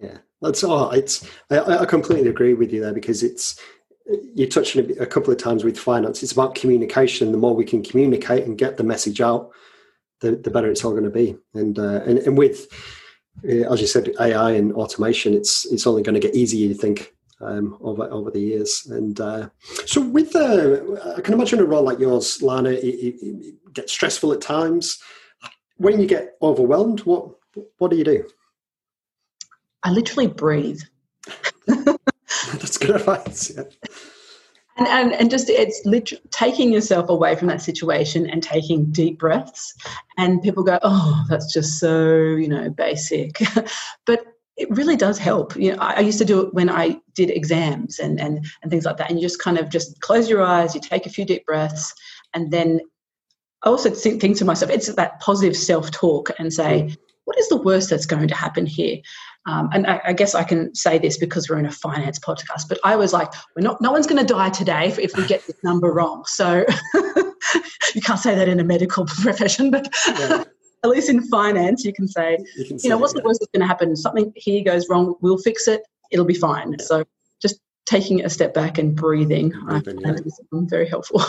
Yeah. 0.00 0.18
That's 0.42 0.62
all 0.62 0.90
it's 0.90 1.26
i, 1.50 1.58
I 1.58 1.84
completely 1.86 2.28
agree 2.28 2.54
with 2.54 2.72
you 2.72 2.82
there 2.82 2.92
because 2.92 3.22
it's 3.22 3.58
you 4.34 4.46
touched 4.46 4.76
on 4.76 4.90
it 4.90 5.00
a 5.00 5.06
couple 5.06 5.32
of 5.32 5.38
times 5.38 5.64
with 5.64 5.78
finance. 5.78 6.22
It's 6.22 6.32
about 6.32 6.54
communication. 6.54 7.32
The 7.32 7.38
more 7.38 7.54
we 7.54 7.64
can 7.64 7.82
communicate 7.82 8.44
and 8.44 8.58
get 8.58 8.76
the 8.76 8.84
message 8.84 9.22
out 9.22 9.50
the, 10.24 10.36
the 10.36 10.50
better 10.50 10.70
it's 10.70 10.84
all 10.84 10.92
going 10.92 11.04
to 11.04 11.10
be. 11.10 11.36
And, 11.52 11.78
uh, 11.78 12.00
and 12.06 12.18
and 12.18 12.38
with 12.38 12.66
uh, 13.44 13.72
as 13.72 13.80
you 13.80 13.86
said, 13.86 14.10
AI 14.20 14.52
and 14.52 14.72
automation, 14.72 15.34
it's 15.34 15.66
it's 15.72 15.86
only 15.86 16.02
going 16.02 16.14
to 16.14 16.20
get 16.20 16.34
easier. 16.34 16.66
You 16.68 16.74
think 16.74 17.14
um, 17.40 17.76
over 17.80 18.04
over 18.10 18.30
the 18.30 18.40
years. 18.40 18.86
And 18.90 19.20
uh, 19.20 19.48
so, 19.86 20.00
with 20.00 20.34
uh, 20.34 21.14
I 21.16 21.20
can 21.20 21.34
imagine 21.34 21.60
a 21.60 21.64
role 21.64 21.82
like 21.82 21.98
yours, 21.98 22.42
Lana, 22.42 22.70
it, 22.70 22.84
it, 22.84 23.16
it 23.22 23.74
gets 23.74 23.92
stressful 23.92 24.32
at 24.32 24.40
times. 24.40 24.98
When 25.76 26.00
you 26.00 26.06
get 26.06 26.36
overwhelmed, 26.40 27.00
what 27.00 27.30
what 27.78 27.90
do 27.90 27.96
you 27.96 28.04
do? 28.04 28.24
I 29.82 29.90
literally 29.90 30.28
breathe. 30.28 30.80
That's 31.66 32.78
good 32.78 32.96
advice. 32.96 33.52
Yeah 33.54 33.64
and, 34.76 34.88
and, 34.88 35.12
and 35.12 35.30
just 35.30 35.48
it's 35.48 35.80
literally 35.84 36.22
taking 36.30 36.72
yourself 36.72 37.08
away 37.08 37.36
from 37.36 37.48
that 37.48 37.62
situation 37.62 38.28
and 38.28 38.42
taking 38.42 38.86
deep 38.90 39.18
breaths. 39.18 39.74
And 40.16 40.42
people 40.42 40.62
go 40.62 40.78
oh 40.82 41.24
that's 41.28 41.52
just 41.52 41.78
so 41.78 42.12
you 42.14 42.48
know 42.48 42.70
basic. 42.70 43.38
But 44.06 44.26
it 44.56 44.70
really 44.70 44.96
does 44.96 45.18
help. 45.18 45.56
You 45.56 45.72
know 45.72 45.78
I, 45.78 45.94
I, 45.94 46.00
used 46.00 46.18
to 46.18 46.24
do 46.24 46.40
it 46.40 46.54
when 46.54 46.70
i 46.70 47.00
did 47.14 47.30
exams 47.30 47.98
and, 47.98 48.20
and 48.20 48.44
and 48.62 48.70
things 48.70 48.84
like 48.84 48.96
that. 48.98 49.10
And 49.10 49.18
you 49.18 49.24
just 49.26 49.40
kind 49.40 49.58
of 49.58 49.68
just 49.68 50.00
close 50.00 50.28
your 50.28 50.42
eyes 50.42 50.74
you 50.74 50.80
take 50.80 51.06
a 51.06 51.10
few 51.10 51.24
deep 51.24 51.46
breaths 51.46 51.94
and 52.34 52.50
then 52.50 52.80
i 53.62 53.68
also 53.68 53.90
think, 53.90 54.20
think 54.20 54.36
to 54.38 54.44
myself 54.44 54.70
it's 54.70 54.92
that 54.94 55.20
positive 55.20 55.56
self-talk 55.56 56.30
and 56.38 56.52
say 56.52 56.94
what 57.24 57.38
is 57.38 57.48
the 57.48 57.56
worst 57.56 57.90
that's 57.90 58.06
going 58.06 58.28
to 58.28 58.34
happen 58.34 58.66
here 58.66 58.98
um, 59.46 59.68
and 59.72 59.86
I, 59.86 60.00
I, 60.06 60.12
guess 60.14 60.34
I 60.34 60.42
can 60.42 60.74
say 60.74 60.98
this 60.98 61.18
because 61.18 61.50
we're 61.50 61.58
in 61.58 61.66
a 61.66 61.70
finance 61.70 62.18
podcast, 62.18 62.66
but 62.66 62.78
I 62.82 62.96
was 62.96 63.12
like, 63.12 63.30
we're 63.54 63.62
not, 63.62 63.78
no 63.80 63.92
one's 63.92 64.06
going 64.06 64.24
to 64.24 64.32
die 64.32 64.48
today 64.48 64.86
if, 64.86 64.98
if, 64.98 65.14
we 65.16 65.26
get 65.26 65.46
this 65.46 65.56
number 65.62 65.92
wrong. 65.92 66.24
So 66.26 66.64
you 67.94 68.00
can't 68.00 68.18
say 68.18 68.34
that 68.34 68.48
in 68.48 68.58
a 68.58 68.64
medical 68.64 69.04
profession, 69.22 69.70
but 69.70 69.86
yeah. 70.06 70.44
at 70.84 70.90
least 70.90 71.10
in 71.10 71.22
finance, 71.28 71.84
you 71.84 71.92
can 71.92 72.08
say, 72.08 72.38
you, 72.56 72.64
can 72.64 72.78
you 72.82 72.88
know, 72.88 72.96
what's 72.96 73.12
the 73.12 73.22
worst 73.22 73.40
that's 73.40 73.50
going 73.52 73.60
to 73.60 73.66
happen? 73.66 73.94
Something 73.96 74.32
here 74.34 74.64
goes 74.64 74.88
wrong, 74.88 75.14
we'll 75.20 75.38
fix 75.38 75.68
it, 75.68 75.82
it'll 76.10 76.24
be 76.24 76.34
fine. 76.34 76.72
Yeah. 76.72 76.84
So 76.84 77.04
just 77.42 77.60
taking 77.84 78.24
a 78.24 78.30
step 78.30 78.54
back 78.54 78.78
and 78.78 78.96
breathing, 78.96 79.50
breathing 79.50 80.06
I 80.06 80.12
find 80.12 80.32
yeah. 80.52 80.60
very 80.70 80.88
helpful. 80.88 81.22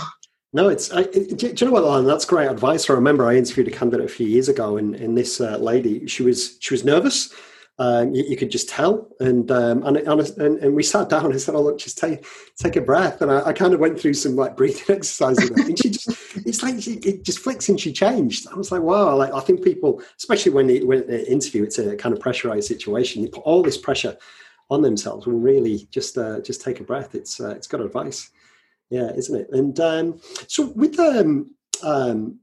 No, 0.55 0.69
it's. 0.69 0.91
I, 0.91 1.03
do, 1.03 1.53
you 1.55 1.65
know 1.67 1.73
what, 1.73 1.83
Alan? 1.83 2.05
That's 2.05 2.25
great 2.25 2.47
advice. 2.47 2.89
I 2.89 2.93
remember 2.93 3.27
I 3.27 3.35
interviewed 3.35 3.67
a 3.67 3.71
candidate 3.71 4.05
a 4.05 4.09
few 4.09 4.25
years 4.25 4.47
ago, 4.49 4.77
and, 4.77 4.95
and 4.95 5.17
this 5.17 5.41
uh, 5.41 5.57
lady, 5.57 6.07
she 6.07 6.23
was 6.23 6.57
she 6.59 6.73
was 6.73 6.83
nervous 6.83 7.33
um, 7.77 8.13
you, 8.13 8.23
you, 8.23 8.37
could 8.37 8.51
just 8.51 8.69
tell. 8.69 9.07
And, 9.19 9.51
um, 9.51 9.83
and, 9.83 9.97
and, 9.97 10.59
and 10.59 10.75
we 10.75 10.83
sat 10.83 11.09
down 11.09 11.25
and 11.25 11.41
said, 11.41 11.55
"Oh 11.55 11.61
look, 11.61 11.77
just 11.77 11.97
take 11.97 12.25
take 12.57 12.75
a 12.75 12.81
breath." 12.81 13.21
And 13.21 13.31
I, 13.31 13.47
I 13.47 13.53
kind 13.53 13.73
of 13.73 13.79
went 13.79 13.99
through 13.99 14.13
some 14.13 14.35
like 14.35 14.55
breathing 14.55 14.83
exercises, 14.95 15.49
and 15.49 15.77
she 15.77 15.89
just 15.89 16.09
it's 16.45 16.63
like 16.63 16.81
she, 16.81 16.93
it 16.93 17.23
just 17.23 17.39
flicks 17.39 17.67
and 17.67 17.79
she 17.79 17.91
changed. 17.91 18.47
I 18.49 18.55
was 18.55 18.71
like, 18.71 18.81
"Wow!" 18.81 19.15
Like 19.15 19.33
I 19.33 19.41
think 19.41 19.63
people, 19.63 20.01
especially 20.17 20.53
when 20.53 20.67
they 20.67 20.83
when 20.83 21.05
they 21.07 21.25
interview, 21.25 21.63
it's 21.63 21.77
a 21.77 21.95
kind 21.97 22.15
of 22.15 22.21
pressurized 22.21 22.67
situation. 22.67 23.21
You 23.21 23.29
put 23.29 23.43
all 23.43 23.61
this 23.61 23.77
pressure 23.77 24.17
on 24.69 24.81
themselves. 24.81 25.27
Will 25.27 25.33
really 25.33 25.87
just 25.91 26.17
uh, 26.17 26.39
just 26.39 26.61
take 26.61 26.79
a 26.79 26.83
breath. 26.83 27.13
It's 27.13 27.41
uh, 27.41 27.49
it's 27.49 27.67
good 27.67 27.81
advice. 27.81 28.29
Yeah, 28.89 29.11
isn't 29.15 29.39
it? 29.39 29.49
And 29.51 29.79
um, 29.79 30.19
so 30.47 30.67
with 30.75 30.99
um, 30.99 31.55
um, 31.83 32.39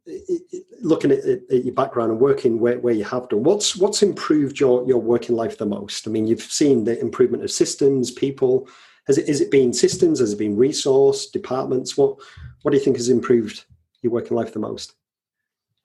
looking 0.81 1.13
at, 1.13 1.25
at, 1.25 1.65
your 1.65 1.75
background 1.75 2.11
and 2.11 2.21
working 2.21 2.59
where, 2.59 2.79
where 2.79 2.95
you 2.95 3.05
have 3.05 3.29
done, 3.29 3.43
what's 3.43 3.77
what's 3.77 4.03
improved 4.03 4.61
your 4.61 4.87
your 4.87 5.01
working 5.01 5.37
life 5.37 5.59
the 5.59 5.67
most? 5.67 6.07
I 6.07 6.11
mean, 6.11 6.27
you've 6.27 6.43
seen 6.43 6.85
the 6.85 6.99
improvement 7.01 7.45
of 7.45 7.51
systems, 7.51 8.11
people. 8.11 8.69
Has 9.07 9.19
it 9.19 9.29
is 9.29 9.41
it 9.41 9.51
been 9.51 9.73
systems? 9.73 10.21
Has 10.21 10.33
it 10.33 10.39
been 10.39 10.57
resource 10.57 11.27
departments? 11.27 11.97
What 11.97 12.17
what 12.63 12.73
do 12.73 12.77
you 12.77 12.85
think 12.85 12.97
has 12.97 13.09
improved 13.09 13.65
your 14.03 14.13
working 14.13 14.37
life 14.37 14.53
the 14.53 14.59
most? 14.59 14.95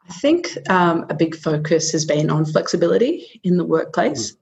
I 0.09 0.13
think 0.13 0.57
um, 0.69 1.05
a 1.09 1.13
big 1.13 1.35
focus 1.35 1.91
has 1.91 2.05
been 2.05 2.29
on 2.29 2.45
flexibility 2.45 3.41
in 3.43 3.57
the 3.57 3.65
workplace. 3.65 4.31
Mm. 4.31 4.37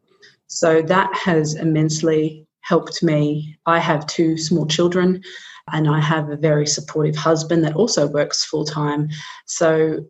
So 0.48 0.82
that 0.84 1.14
has 1.16 1.56
immensely 1.56 2.46
helped 2.62 3.02
me. 3.02 3.58
I 3.66 3.80
have 3.80 4.06
two 4.08 4.38
small 4.38 4.68
children 4.68 5.24
and 5.72 5.88
I 5.88 6.00
have 6.00 6.30
a 6.30 6.36
very 6.38 6.68
supportive 6.68 7.16
husband 7.16 7.64
that 7.64 7.76
also 7.76 8.08
works 8.08 8.44
full 8.44 8.66
time. 8.66 9.10
So 9.46 10.06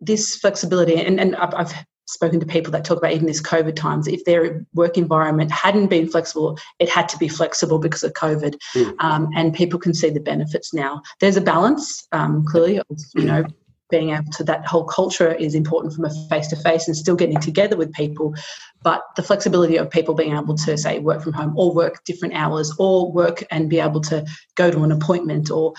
this 0.00 0.36
flexibility, 0.36 0.96
and, 0.96 1.20
and 1.20 1.36
I've 1.36 1.72
spoken 2.06 2.38
to 2.40 2.46
people 2.46 2.70
that 2.72 2.84
talk 2.84 2.98
about 2.98 3.12
even 3.12 3.26
this 3.26 3.42
COVID 3.42 3.74
times, 3.74 4.06
if 4.06 4.24
their 4.24 4.64
work 4.74 4.96
environment 4.96 5.50
hadn't 5.50 5.88
been 5.88 6.08
flexible, 6.08 6.58
it 6.78 6.88
had 6.88 7.08
to 7.10 7.18
be 7.18 7.28
flexible 7.28 7.78
because 7.78 8.04
of 8.04 8.12
COVID. 8.12 8.56
Mm. 8.74 8.94
Um, 9.00 9.30
and 9.34 9.52
people 9.52 9.78
can 9.78 9.92
see 9.92 10.10
the 10.10 10.20
benefits 10.20 10.72
now. 10.72 11.02
There's 11.20 11.36
a 11.36 11.40
balance, 11.40 12.06
um, 12.12 12.44
clearly, 12.44 12.80
you 13.14 13.24
know, 13.24 13.44
being 13.90 14.10
able 14.10 14.30
to 14.32 14.44
that 14.44 14.66
whole 14.66 14.84
culture 14.84 15.32
is 15.32 15.54
important 15.54 15.94
from 15.94 16.04
a 16.04 16.28
face 16.28 16.48
to 16.48 16.56
face 16.56 16.88
and 16.88 16.96
still 16.96 17.16
getting 17.16 17.40
together 17.40 17.76
with 17.76 17.92
people 17.92 18.34
but 18.82 19.02
the 19.16 19.22
flexibility 19.22 19.76
of 19.76 19.90
people 19.90 20.14
being 20.14 20.36
able 20.36 20.54
to 20.54 20.76
say 20.76 20.98
work 20.98 21.22
from 21.22 21.32
home 21.32 21.54
or 21.56 21.74
work 21.74 22.04
different 22.04 22.34
hours 22.34 22.72
or 22.78 23.10
work 23.12 23.44
and 23.50 23.70
be 23.70 23.80
able 23.80 24.00
to 24.00 24.24
go 24.54 24.70
to 24.70 24.82
an 24.82 24.92
appointment 24.92 25.50
or 25.50 25.74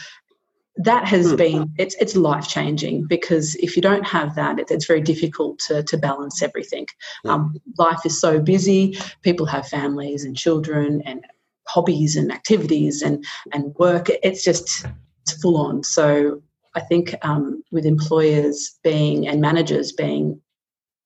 that 0.77 1.05
has 1.05 1.31
hmm. 1.31 1.35
been 1.35 1.73
it's 1.77 1.95
it's 1.95 2.15
life 2.15 2.47
changing 2.47 3.05
because 3.05 3.55
if 3.55 3.75
you 3.75 3.81
don't 3.81 4.05
have 4.05 4.35
that 4.35 4.59
it, 4.59 4.69
it's 4.69 4.85
very 4.85 5.01
difficult 5.01 5.59
to, 5.59 5.83
to 5.83 5.97
balance 5.97 6.41
everything. 6.41 6.85
Um, 7.25 7.55
life 7.77 8.05
is 8.05 8.19
so 8.19 8.39
busy 8.39 8.97
people 9.23 9.45
have 9.47 9.67
families 9.67 10.23
and 10.23 10.37
children 10.37 11.01
and 11.05 11.25
hobbies 11.67 12.15
and 12.15 12.31
activities 12.31 13.01
and 13.01 13.25
and 13.53 13.73
work 13.75 14.07
it's 14.23 14.43
just 14.43 14.85
it's 15.23 15.41
full 15.41 15.57
on. 15.57 15.83
So 15.83 16.41
I 16.77 16.81
think 16.81 17.15
um, 17.23 17.63
with 17.71 17.87
employers 17.87 18.77
being 18.83 19.27
and 19.27 19.41
managers 19.41 19.91
being 19.91 20.39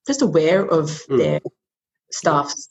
just 0.06 0.22
aware 0.22 0.66
of 0.68 0.90
mm. 1.08 1.18
their 1.18 1.40
staff's 2.12 2.68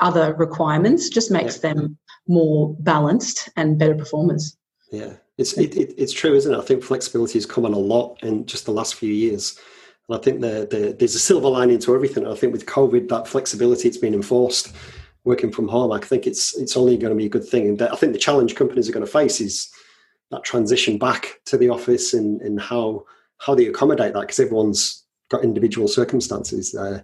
other 0.00 0.34
requirements 0.34 1.08
just 1.08 1.30
makes 1.30 1.62
yeah. 1.62 1.74
them 1.74 1.98
more 2.26 2.74
balanced 2.80 3.48
and 3.56 3.78
better 3.78 3.94
performers. 3.94 4.56
Yeah, 4.90 5.12
it's 5.38 5.52
it, 5.52 5.76
it, 5.76 5.94
it's 5.96 6.12
true, 6.12 6.34
isn't 6.34 6.52
it? 6.52 6.58
I 6.58 6.62
think 6.62 6.82
flexibility 6.82 7.34
has 7.34 7.46
come 7.46 7.64
on 7.64 7.74
a 7.74 7.78
lot 7.78 8.18
in 8.22 8.44
just 8.44 8.64
the 8.64 8.72
last 8.72 8.96
few 8.96 9.12
years. 9.12 9.56
And 10.08 10.18
I 10.18 10.20
think 10.20 10.40
the, 10.40 10.66
the, 10.68 10.96
there's 10.98 11.14
a 11.14 11.20
silver 11.20 11.48
lining 11.48 11.78
to 11.78 11.94
everything. 11.94 12.26
I 12.26 12.34
think 12.34 12.52
with 12.52 12.66
COVID, 12.66 13.08
that 13.08 13.28
flexibility 13.28 13.86
it's 13.86 13.98
been 13.98 14.14
enforced, 14.14 14.74
working 15.22 15.52
from 15.52 15.68
home. 15.68 15.92
I 15.92 16.00
think 16.00 16.26
it's 16.26 16.58
it's 16.58 16.76
only 16.76 16.96
going 16.96 17.12
to 17.12 17.16
be 17.16 17.26
a 17.26 17.36
good 17.36 17.48
thing. 17.48 17.68
And 17.68 17.82
I 17.82 17.94
think 17.94 18.12
the 18.12 18.18
challenge 18.18 18.56
companies 18.56 18.88
are 18.88 18.92
going 18.92 19.06
to 19.06 19.12
face 19.12 19.40
is 19.40 19.70
that 20.32 20.42
transition 20.42 20.98
back 20.98 21.40
to 21.44 21.56
the 21.56 21.68
office 21.68 22.12
and, 22.12 22.40
and 22.40 22.60
how 22.60 23.04
how 23.38 23.54
they 23.54 23.66
accommodate 23.66 24.14
that 24.14 24.20
because 24.22 24.40
everyone's 24.40 25.04
got 25.28 25.44
individual 25.44 25.88
circumstances. 25.88 26.74
Uh, 26.74 27.02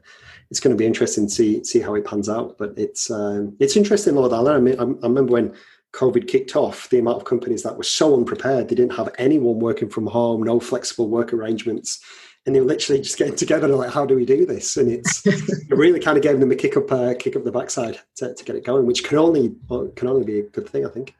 it's 0.50 0.60
going 0.60 0.74
to 0.74 0.78
be 0.78 0.86
interesting 0.86 1.26
to 1.26 1.32
see 1.32 1.64
see 1.64 1.80
how 1.80 1.94
it 1.94 2.04
pans 2.04 2.28
out. 2.28 2.58
But 2.58 2.72
it's 2.76 3.10
um, 3.10 3.56
it's 3.60 3.76
interesting, 3.76 4.14
Lord 4.14 4.32
Alan. 4.32 4.56
I, 4.56 4.60
mean, 4.60 4.80
I, 4.80 4.82
I 4.82 5.08
remember 5.08 5.32
when 5.32 5.54
COVID 5.94 6.28
kicked 6.28 6.56
off, 6.56 6.88
the 6.90 6.98
amount 6.98 7.18
of 7.18 7.24
companies 7.24 7.62
that 7.62 7.76
were 7.76 7.82
so 7.82 8.14
unprepared. 8.14 8.68
They 8.68 8.74
didn't 8.74 8.96
have 8.96 9.14
anyone 9.18 9.58
working 9.58 9.88
from 9.88 10.06
home, 10.06 10.42
no 10.42 10.60
flexible 10.60 11.08
work 11.08 11.32
arrangements. 11.32 12.00
And 12.46 12.54
they 12.54 12.60
were 12.60 12.66
literally 12.66 13.02
just 13.02 13.18
getting 13.18 13.36
together 13.36 13.66
and 13.66 13.76
like, 13.76 13.92
how 13.92 14.06
do 14.06 14.14
we 14.14 14.24
do 14.24 14.46
this? 14.46 14.76
And 14.76 14.90
it's 14.90 15.22
it 15.26 15.68
really 15.70 16.00
kind 16.00 16.16
of 16.16 16.22
gave 16.22 16.40
them 16.40 16.50
a 16.50 16.56
kick 16.56 16.76
up, 16.76 16.90
uh, 16.90 17.14
kick 17.18 17.36
up 17.36 17.44
the 17.44 17.52
backside 17.52 18.00
to, 18.16 18.32
to 18.32 18.44
get 18.44 18.56
it 18.56 18.64
going, 18.64 18.86
which 18.86 19.04
can 19.04 19.18
only 19.18 19.54
can 19.96 20.08
only 20.08 20.24
be 20.24 20.40
a 20.40 20.44
good 20.44 20.68
thing, 20.68 20.86
I 20.86 20.88
think. 20.88 21.14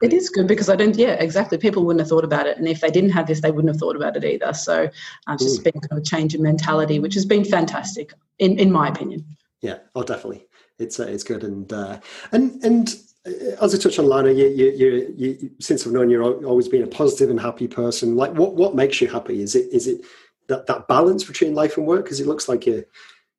It 0.00 0.12
is 0.12 0.30
good 0.30 0.46
because 0.46 0.68
I 0.68 0.76
don't, 0.76 0.96
yeah, 0.96 1.14
exactly. 1.14 1.58
People 1.58 1.84
wouldn't 1.84 2.00
have 2.00 2.08
thought 2.08 2.24
about 2.24 2.46
it. 2.46 2.56
And 2.56 2.68
if 2.68 2.80
they 2.80 2.90
didn't 2.90 3.10
have 3.10 3.26
this, 3.26 3.40
they 3.40 3.50
wouldn't 3.50 3.72
have 3.72 3.80
thought 3.80 3.96
about 3.96 4.16
it 4.16 4.24
either. 4.24 4.52
So 4.52 4.88
uh, 5.26 5.36
just 5.36 5.64
been 5.64 5.72
kind 5.72 5.92
of 5.92 5.98
a 5.98 6.02
change 6.02 6.34
in 6.34 6.42
mentality, 6.42 6.98
which 7.00 7.14
has 7.14 7.26
been 7.26 7.44
fantastic, 7.44 8.12
in, 8.38 8.58
in 8.58 8.70
my 8.70 8.88
opinion. 8.88 9.24
Yeah, 9.60 9.78
oh, 9.94 10.04
definitely. 10.04 10.46
It's, 10.78 11.00
uh, 11.00 11.06
it's 11.06 11.24
good. 11.24 11.42
And, 11.42 11.72
uh, 11.72 11.98
and, 12.30 12.62
and, 12.62 12.94
uh, 13.26 13.56
as 13.60 13.74
I 13.74 13.78
touched 13.78 13.98
on, 13.98 14.06
Lana, 14.06 14.30
you, 14.30 14.46
you, 14.46 14.70
you, 14.70 15.14
you, 15.16 15.50
since 15.58 15.84
I've 15.84 15.92
known 15.92 16.10
you, 16.10 16.22
have 16.22 16.44
always 16.44 16.68
been 16.68 16.84
a 16.84 16.86
positive 16.86 17.30
and 17.30 17.40
happy 17.40 17.66
person. 17.66 18.14
Like, 18.14 18.32
what, 18.34 18.54
what 18.54 18.76
makes 18.76 19.00
you 19.00 19.08
happy? 19.08 19.42
Is 19.42 19.56
it 19.56 19.72
is 19.72 19.88
it 19.88 20.02
that, 20.46 20.66
that 20.66 20.86
balance 20.86 21.24
between 21.24 21.54
life 21.54 21.76
and 21.76 21.86
work? 21.86 22.04
Because 22.04 22.20
it 22.20 22.28
looks 22.28 22.48
like 22.48 22.66
you 22.66 22.84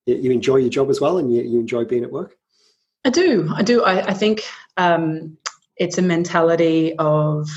you 0.06 0.32
enjoy 0.32 0.58
your 0.58 0.70
job 0.70 0.90
as 0.90 1.00
well, 1.00 1.18
and 1.18 1.34
you, 1.34 1.42
you 1.44 1.60
enjoy 1.60 1.86
being 1.86 2.04
at 2.04 2.12
work. 2.12 2.36
I 3.06 3.10
do. 3.10 3.50
I 3.56 3.64
do. 3.64 3.84
I, 3.84 4.08
I 4.08 4.14
think 4.14 4.44
um, 4.76 5.38
it's 5.80 5.98
a 5.98 6.02
mentality 6.02 6.94
of 6.98 7.50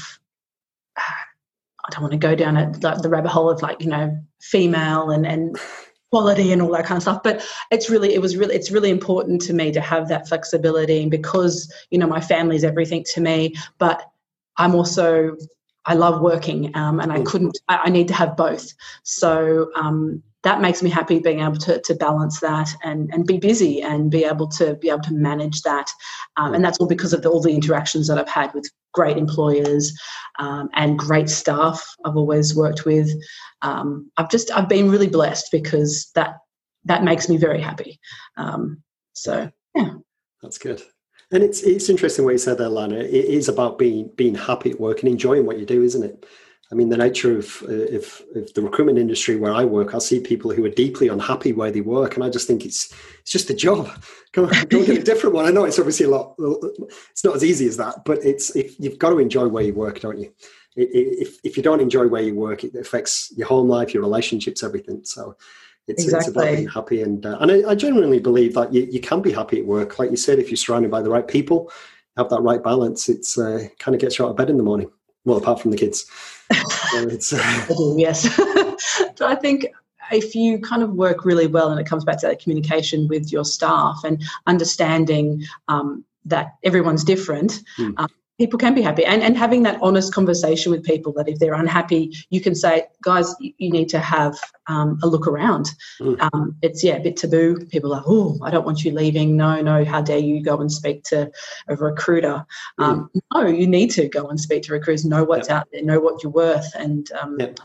I 0.96 1.90
don't 1.90 2.02
want 2.02 2.12
to 2.12 2.18
go 2.18 2.34
down 2.34 2.56
at 2.56 2.80
the, 2.80 3.08
rabbit 3.08 3.30
hole 3.30 3.50
of 3.50 3.60
like 3.60 3.82
you 3.82 3.88
know 3.88 4.16
female 4.40 5.10
and 5.10 5.26
and 5.26 5.56
quality 6.10 6.52
and 6.52 6.60
all 6.60 6.70
that 6.70 6.84
kind 6.84 6.98
of 6.98 7.02
stuff 7.02 7.22
but 7.22 7.42
it's 7.70 7.88
really 7.88 8.14
it 8.14 8.20
was 8.20 8.36
really 8.36 8.54
it's 8.54 8.70
really 8.70 8.90
important 8.90 9.40
to 9.40 9.54
me 9.54 9.72
to 9.72 9.80
have 9.80 10.08
that 10.08 10.28
flexibility 10.28 11.00
and 11.00 11.10
because 11.10 11.72
you 11.90 11.98
know 11.98 12.06
my 12.06 12.20
family 12.20 12.54
is 12.54 12.64
everything 12.64 13.02
to 13.02 13.22
me 13.22 13.54
but 13.78 14.02
i'm 14.58 14.74
also 14.74 15.34
i 15.86 15.94
love 15.94 16.20
working 16.20 16.70
um, 16.76 17.00
and 17.00 17.12
i 17.12 17.18
mm. 17.18 17.24
couldn't 17.24 17.58
I, 17.68 17.84
I, 17.84 17.88
need 17.88 18.08
to 18.08 18.14
have 18.14 18.36
both 18.36 18.74
so 19.04 19.70
um, 19.74 20.22
that 20.42 20.60
makes 20.60 20.82
me 20.82 20.90
happy 20.90 21.20
being 21.20 21.40
able 21.40 21.56
to, 21.56 21.80
to 21.80 21.94
balance 21.94 22.40
that 22.40 22.68
and, 22.82 23.12
and 23.14 23.26
be 23.26 23.38
busy 23.38 23.80
and 23.80 24.10
be 24.10 24.24
able 24.24 24.48
to 24.48 24.74
be 24.74 24.88
able 24.88 25.00
to 25.02 25.14
manage 25.14 25.62
that. 25.62 25.90
Um, 26.36 26.54
and 26.54 26.64
that's 26.64 26.78
all 26.78 26.88
because 26.88 27.12
of 27.12 27.22
the, 27.22 27.28
all 27.28 27.40
the 27.40 27.54
interactions 27.54 28.08
that 28.08 28.18
I've 28.18 28.28
had 28.28 28.52
with 28.52 28.68
great 28.92 29.16
employers 29.16 29.92
um, 30.38 30.68
and 30.74 30.98
great 30.98 31.28
staff 31.28 31.82
I've 32.04 32.16
always 32.16 32.56
worked 32.56 32.84
with. 32.84 33.08
Um, 33.62 34.10
I've 34.16 34.30
just 34.30 34.50
I've 34.50 34.68
been 34.68 34.90
really 34.90 35.08
blessed 35.08 35.48
because 35.52 36.10
that 36.14 36.38
that 36.84 37.04
makes 37.04 37.28
me 37.28 37.36
very 37.36 37.60
happy. 37.60 38.00
Um, 38.36 38.82
so 39.12 39.50
yeah, 39.74 39.94
that's 40.42 40.58
good. 40.58 40.82
And 41.30 41.42
it's 41.42 41.62
it's 41.62 41.88
interesting 41.88 42.24
what 42.24 42.32
you 42.32 42.38
said 42.38 42.58
there, 42.58 42.68
Lana. 42.68 42.96
It 42.96 43.12
is 43.12 43.48
about 43.48 43.78
being 43.78 44.10
being 44.16 44.34
happy 44.34 44.70
at 44.70 44.80
work 44.80 45.00
and 45.00 45.08
enjoying 45.10 45.46
what 45.46 45.58
you 45.58 45.66
do, 45.66 45.82
isn't 45.82 46.02
it? 46.02 46.26
I 46.72 46.74
mean, 46.74 46.88
the 46.88 46.96
nature 46.96 47.36
of 47.36 47.62
uh, 47.64 47.68
if, 47.68 48.22
if 48.34 48.54
the 48.54 48.62
recruitment 48.62 48.98
industry 48.98 49.36
where 49.36 49.52
I 49.52 49.62
work, 49.62 49.94
I 49.94 49.98
see 49.98 50.20
people 50.20 50.50
who 50.52 50.64
are 50.64 50.70
deeply 50.70 51.08
unhappy 51.08 51.52
where 51.52 51.70
they 51.70 51.82
work, 51.82 52.14
and 52.14 52.24
I 52.24 52.30
just 52.30 52.46
think 52.46 52.64
it's 52.64 52.94
it's 53.20 53.30
just 53.30 53.50
a 53.50 53.54
job. 53.54 53.90
Go, 54.32 54.46
go 54.46 54.82
get 54.86 54.96
a 54.96 55.02
different 55.04 55.34
one. 55.34 55.44
I 55.44 55.50
know 55.50 55.64
it's 55.64 55.78
obviously 55.78 56.06
a 56.06 56.08
lot. 56.08 56.34
It's 57.10 57.22
not 57.22 57.36
as 57.36 57.44
easy 57.44 57.66
as 57.66 57.76
that, 57.76 58.02
but 58.06 58.24
it's 58.24 58.56
if 58.56 58.80
you've 58.80 58.98
got 58.98 59.10
to 59.10 59.18
enjoy 59.18 59.46
where 59.46 59.62
you 59.62 59.74
work, 59.74 60.00
don't 60.00 60.18
you? 60.18 60.32
If 60.74 61.36
if 61.44 61.58
you 61.58 61.62
don't 61.62 61.82
enjoy 61.82 62.08
where 62.08 62.22
you 62.22 62.34
work, 62.34 62.64
it 62.64 62.74
affects 62.74 63.30
your 63.36 63.46
home 63.46 63.68
life, 63.68 63.92
your 63.92 64.02
relationships, 64.02 64.62
everything. 64.62 65.04
So. 65.04 65.36
It's, 65.88 66.04
exactly. 66.04 66.18
it's 66.18 66.36
about 66.36 66.54
being 66.54 66.68
happy, 66.68 67.02
and 67.02 67.26
uh, 67.26 67.38
and 67.40 67.50
I, 67.50 67.70
I 67.70 67.74
genuinely 67.74 68.20
believe 68.20 68.54
that 68.54 68.72
you, 68.72 68.86
you 68.88 69.00
can 69.00 69.20
be 69.20 69.32
happy 69.32 69.58
at 69.58 69.66
work. 69.66 69.98
Like 69.98 70.12
you 70.12 70.16
said, 70.16 70.38
if 70.38 70.48
you're 70.48 70.56
surrounded 70.56 70.92
by 70.92 71.02
the 71.02 71.10
right 71.10 71.26
people, 71.26 71.72
have 72.16 72.28
that 72.30 72.40
right 72.40 72.62
balance, 72.62 73.08
it's 73.08 73.36
uh, 73.36 73.66
kind 73.80 73.94
of 73.94 74.00
gets 74.00 74.16
you 74.16 74.24
out 74.24 74.30
of 74.30 74.36
bed 74.36 74.48
in 74.48 74.58
the 74.58 74.62
morning. 74.62 74.88
Well, 75.24 75.38
apart 75.38 75.60
from 75.60 75.70
the 75.70 75.76
kids. 75.76 76.06
So 76.52 77.38
uh... 77.38 77.42
I 77.42 77.74
do, 77.76 77.94
yes. 77.98 78.22
so 79.16 79.26
I 79.26 79.34
think 79.34 79.66
if 80.10 80.34
you 80.34 80.58
kind 80.58 80.82
of 80.82 80.92
work 80.92 81.24
really 81.24 81.46
well 81.46 81.70
and 81.70 81.80
it 81.80 81.86
comes 81.86 82.04
back 82.04 82.18
to 82.20 82.26
that 82.26 82.40
communication 82.40 83.08
with 83.08 83.32
your 83.32 83.44
staff 83.44 84.00
and 84.04 84.22
understanding 84.46 85.44
um, 85.68 86.04
that 86.24 86.56
everyone's 86.62 87.04
different, 87.04 87.60
mm. 87.78 87.94
um, 87.96 88.08
people 88.42 88.58
can 88.58 88.74
be 88.74 88.82
happy. 88.82 89.04
And, 89.04 89.22
and 89.22 89.36
having 89.36 89.62
that 89.62 89.78
honest 89.80 90.12
conversation 90.12 90.72
with 90.72 90.82
people 90.82 91.12
that 91.12 91.28
if 91.28 91.38
they're 91.38 91.54
unhappy 91.54 92.12
you 92.30 92.40
can 92.40 92.56
say 92.56 92.86
guys 93.00 93.32
you 93.38 93.70
need 93.70 93.88
to 93.90 94.00
have 94.00 94.36
um, 94.66 94.98
a 95.04 95.06
look 95.06 95.28
around. 95.28 95.70
Mm. 96.00 96.20
um, 96.20 96.56
it's 96.60 96.82
yeah 96.82 96.96
a 96.96 97.00
bit 97.00 97.16
taboo. 97.16 97.64
People 97.66 97.94
are 97.94 98.02
oh 98.04 98.36
i 98.42 98.50
don't 98.50 98.66
want 98.66 98.82
you 98.82 98.90
leaving. 98.90 99.36
No 99.36 99.60
no 99.60 99.84
how 99.84 100.00
dare 100.02 100.18
you 100.18 100.42
go 100.42 100.56
and 100.60 100.72
speak 100.72 101.04
to 101.04 101.30
a 101.68 101.76
recruiter? 101.76 102.44
Mm. 102.80 102.84
um, 102.84 103.10
no 103.32 103.46
you 103.46 103.68
need 103.68 103.92
to 103.92 104.08
go 104.08 104.26
and 104.26 104.40
speak 104.40 104.64
to 104.64 104.72
recruiters 104.72 105.04
know 105.04 105.22
what's 105.22 105.48
yep. 105.48 105.58
out 105.58 105.68
there 105.70 105.84
know 105.84 106.00
what 106.00 106.20
you're 106.24 106.32
worth 106.32 106.74
and 106.74 107.12
um, 107.12 107.38
yep. 107.38 107.60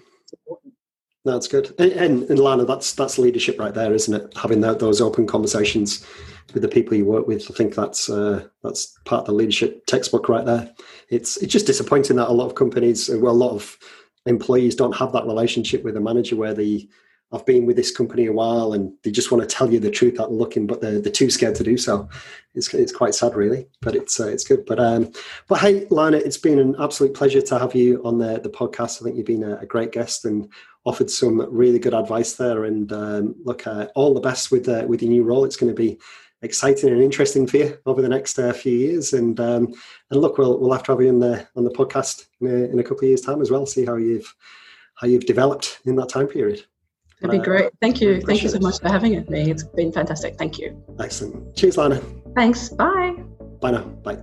that's 1.25 1.47
good. 1.47 1.73
And, 1.79 1.91
and, 1.93 2.23
and 2.29 2.37
lana 2.37 2.65
that's 2.65 2.93
that's 2.93 3.17
leadership 3.17 3.57
right 3.59 3.73
there 3.73 3.95
isn't 3.95 4.13
it? 4.13 4.37
Having 4.37 4.61
that, 4.61 4.77
those 4.77 5.01
open 5.01 5.25
conversations 5.25 6.05
with 6.53 6.63
the 6.63 6.69
people 6.69 6.95
you 6.95 7.05
work 7.05 7.27
with. 7.27 7.49
I 7.49 7.53
think 7.53 7.75
that's 7.75 8.09
uh, 8.09 8.45
that's 8.63 8.97
part 9.05 9.21
of 9.21 9.27
the 9.27 9.33
leadership 9.33 9.85
textbook 9.85 10.29
right 10.29 10.45
there. 10.45 10.71
It's 11.09 11.37
it's 11.37 11.53
just 11.53 11.67
disappointing 11.67 12.15
that 12.17 12.29
a 12.29 12.33
lot 12.33 12.47
of 12.47 12.55
companies, 12.55 13.09
well, 13.09 13.33
a 13.33 13.33
lot 13.33 13.51
of 13.51 13.77
employees 14.25 14.75
don't 14.75 14.95
have 14.95 15.13
that 15.13 15.25
relationship 15.25 15.83
with 15.83 15.97
a 15.97 16.01
manager 16.01 16.35
where 16.35 16.53
they 16.53 16.87
I've 17.33 17.45
been 17.45 17.65
with 17.65 17.75
this 17.75 17.91
company 17.91 18.25
a 18.25 18.31
while 18.31 18.71
and 18.71 18.93
they 19.03 19.11
just 19.11 19.31
want 19.31 19.47
to 19.47 19.53
tell 19.53 19.71
you 19.71 19.81
the 19.81 19.91
truth 19.91 20.17
out 20.19 20.31
looking, 20.31 20.65
but 20.65 20.79
they're, 20.79 21.01
they're 21.01 21.11
too 21.11 21.29
scared 21.29 21.55
to 21.55 21.63
do 21.63 21.77
so. 21.77 22.07
It's, 22.55 22.73
it's 22.73 22.93
quite 22.93 23.15
sad, 23.15 23.35
really, 23.35 23.67
but 23.81 23.95
it's 23.95 24.17
uh, 24.17 24.27
it's 24.27 24.45
good. 24.45 24.65
But 24.65 24.79
um, 24.79 25.11
but 25.47 25.59
hey, 25.59 25.85
Lana, 25.89 26.17
it's 26.17 26.37
been 26.37 26.57
an 26.57 26.75
absolute 26.79 27.13
pleasure 27.13 27.41
to 27.41 27.59
have 27.59 27.75
you 27.75 28.01
on 28.05 28.17
the, 28.17 28.39
the 28.39 28.49
podcast. 28.49 29.01
I 29.01 29.03
think 29.03 29.17
you've 29.17 29.25
been 29.25 29.43
a, 29.43 29.57
a 29.57 29.65
great 29.65 29.91
guest 29.91 30.23
and 30.23 30.49
offered 30.85 31.09
some 31.09 31.45
really 31.53 31.79
good 31.79 31.93
advice 31.93 32.33
there. 32.33 32.63
And 32.63 32.91
um, 32.93 33.35
look, 33.43 33.67
uh, 33.67 33.87
all 33.93 34.13
the 34.13 34.21
best 34.21 34.49
with 34.49 34.69
uh, 34.69 34.85
with 34.87 35.01
your 35.01 35.11
new 35.11 35.23
role. 35.23 35.43
It's 35.43 35.57
going 35.57 35.71
to 35.71 35.75
be 35.75 35.99
exciting 36.41 36.89
and 36.91 37.01
interesting 37.01 37.47
for 37.47 37.57
you 37.57 37.77
over 37.85 38.01
the 38.01 38.09
next 38.09 38.37
uh, 38.39 38.53
few 38.53 38.77
years. 38.77 39.13
And 39.13 39.39
um, 39.39 39.73
and 40.11 40.21
look, 40.21 40.37
we'll 40.37 40.59
we'll 40.59 40.71
have 40.71 40.83
to 40.83 40.91
have 40.91 41.01
you 41.01 41.09
on 41.09 41.19
the 41.19 41.47
on 41.55 41.63
the 41.63 41.71
podcast 41.71 42.25
in 42.41 42.47
a, 42.47 42.71
in 42.71 42.79
a 42.79 42.83
couple 42.83 42.99
of 42.99 43.09
years' 43.09 43.21
time 43.21 43.41
as 43.41 43.51
well. 43.51 43.65
See 43.65 43.85
how 43.85 43.95
you've 43.95 44.33
how 44.95 45.07
you've 45.07 45.25
developed 45.25 45.79
in 45.85 45.95
that 45.95 46.09
time 46.09 46.27
period. 46.27 46.65
That'd 47.21 47.41
be 47.41 47.43
great. 47.43 47.71
Thank 47.81 47.99
you. 47.99 48.21
Thank 48.21 48.43
you 48.43 48.49
so 48.49 48.59
much 48.59 48.79
for 48.79 48.89
having 48.89 49.25
me. 49.29 49.49
It's 49.49 49.63
been 49.63 49.91
fantastic. 49.91 50.35
Thank 50.37 50.59
you. 50.59 50.83
Excellent. 50.99 51.55
Cheers, 51.55 51.77
Lana. 51.77 52.01
Thanks. 52.35 52.69
Bye. 52.69 53.15
Bye 53.59 53.71
now. 53.71 53.83
Bye. 54.03 54.19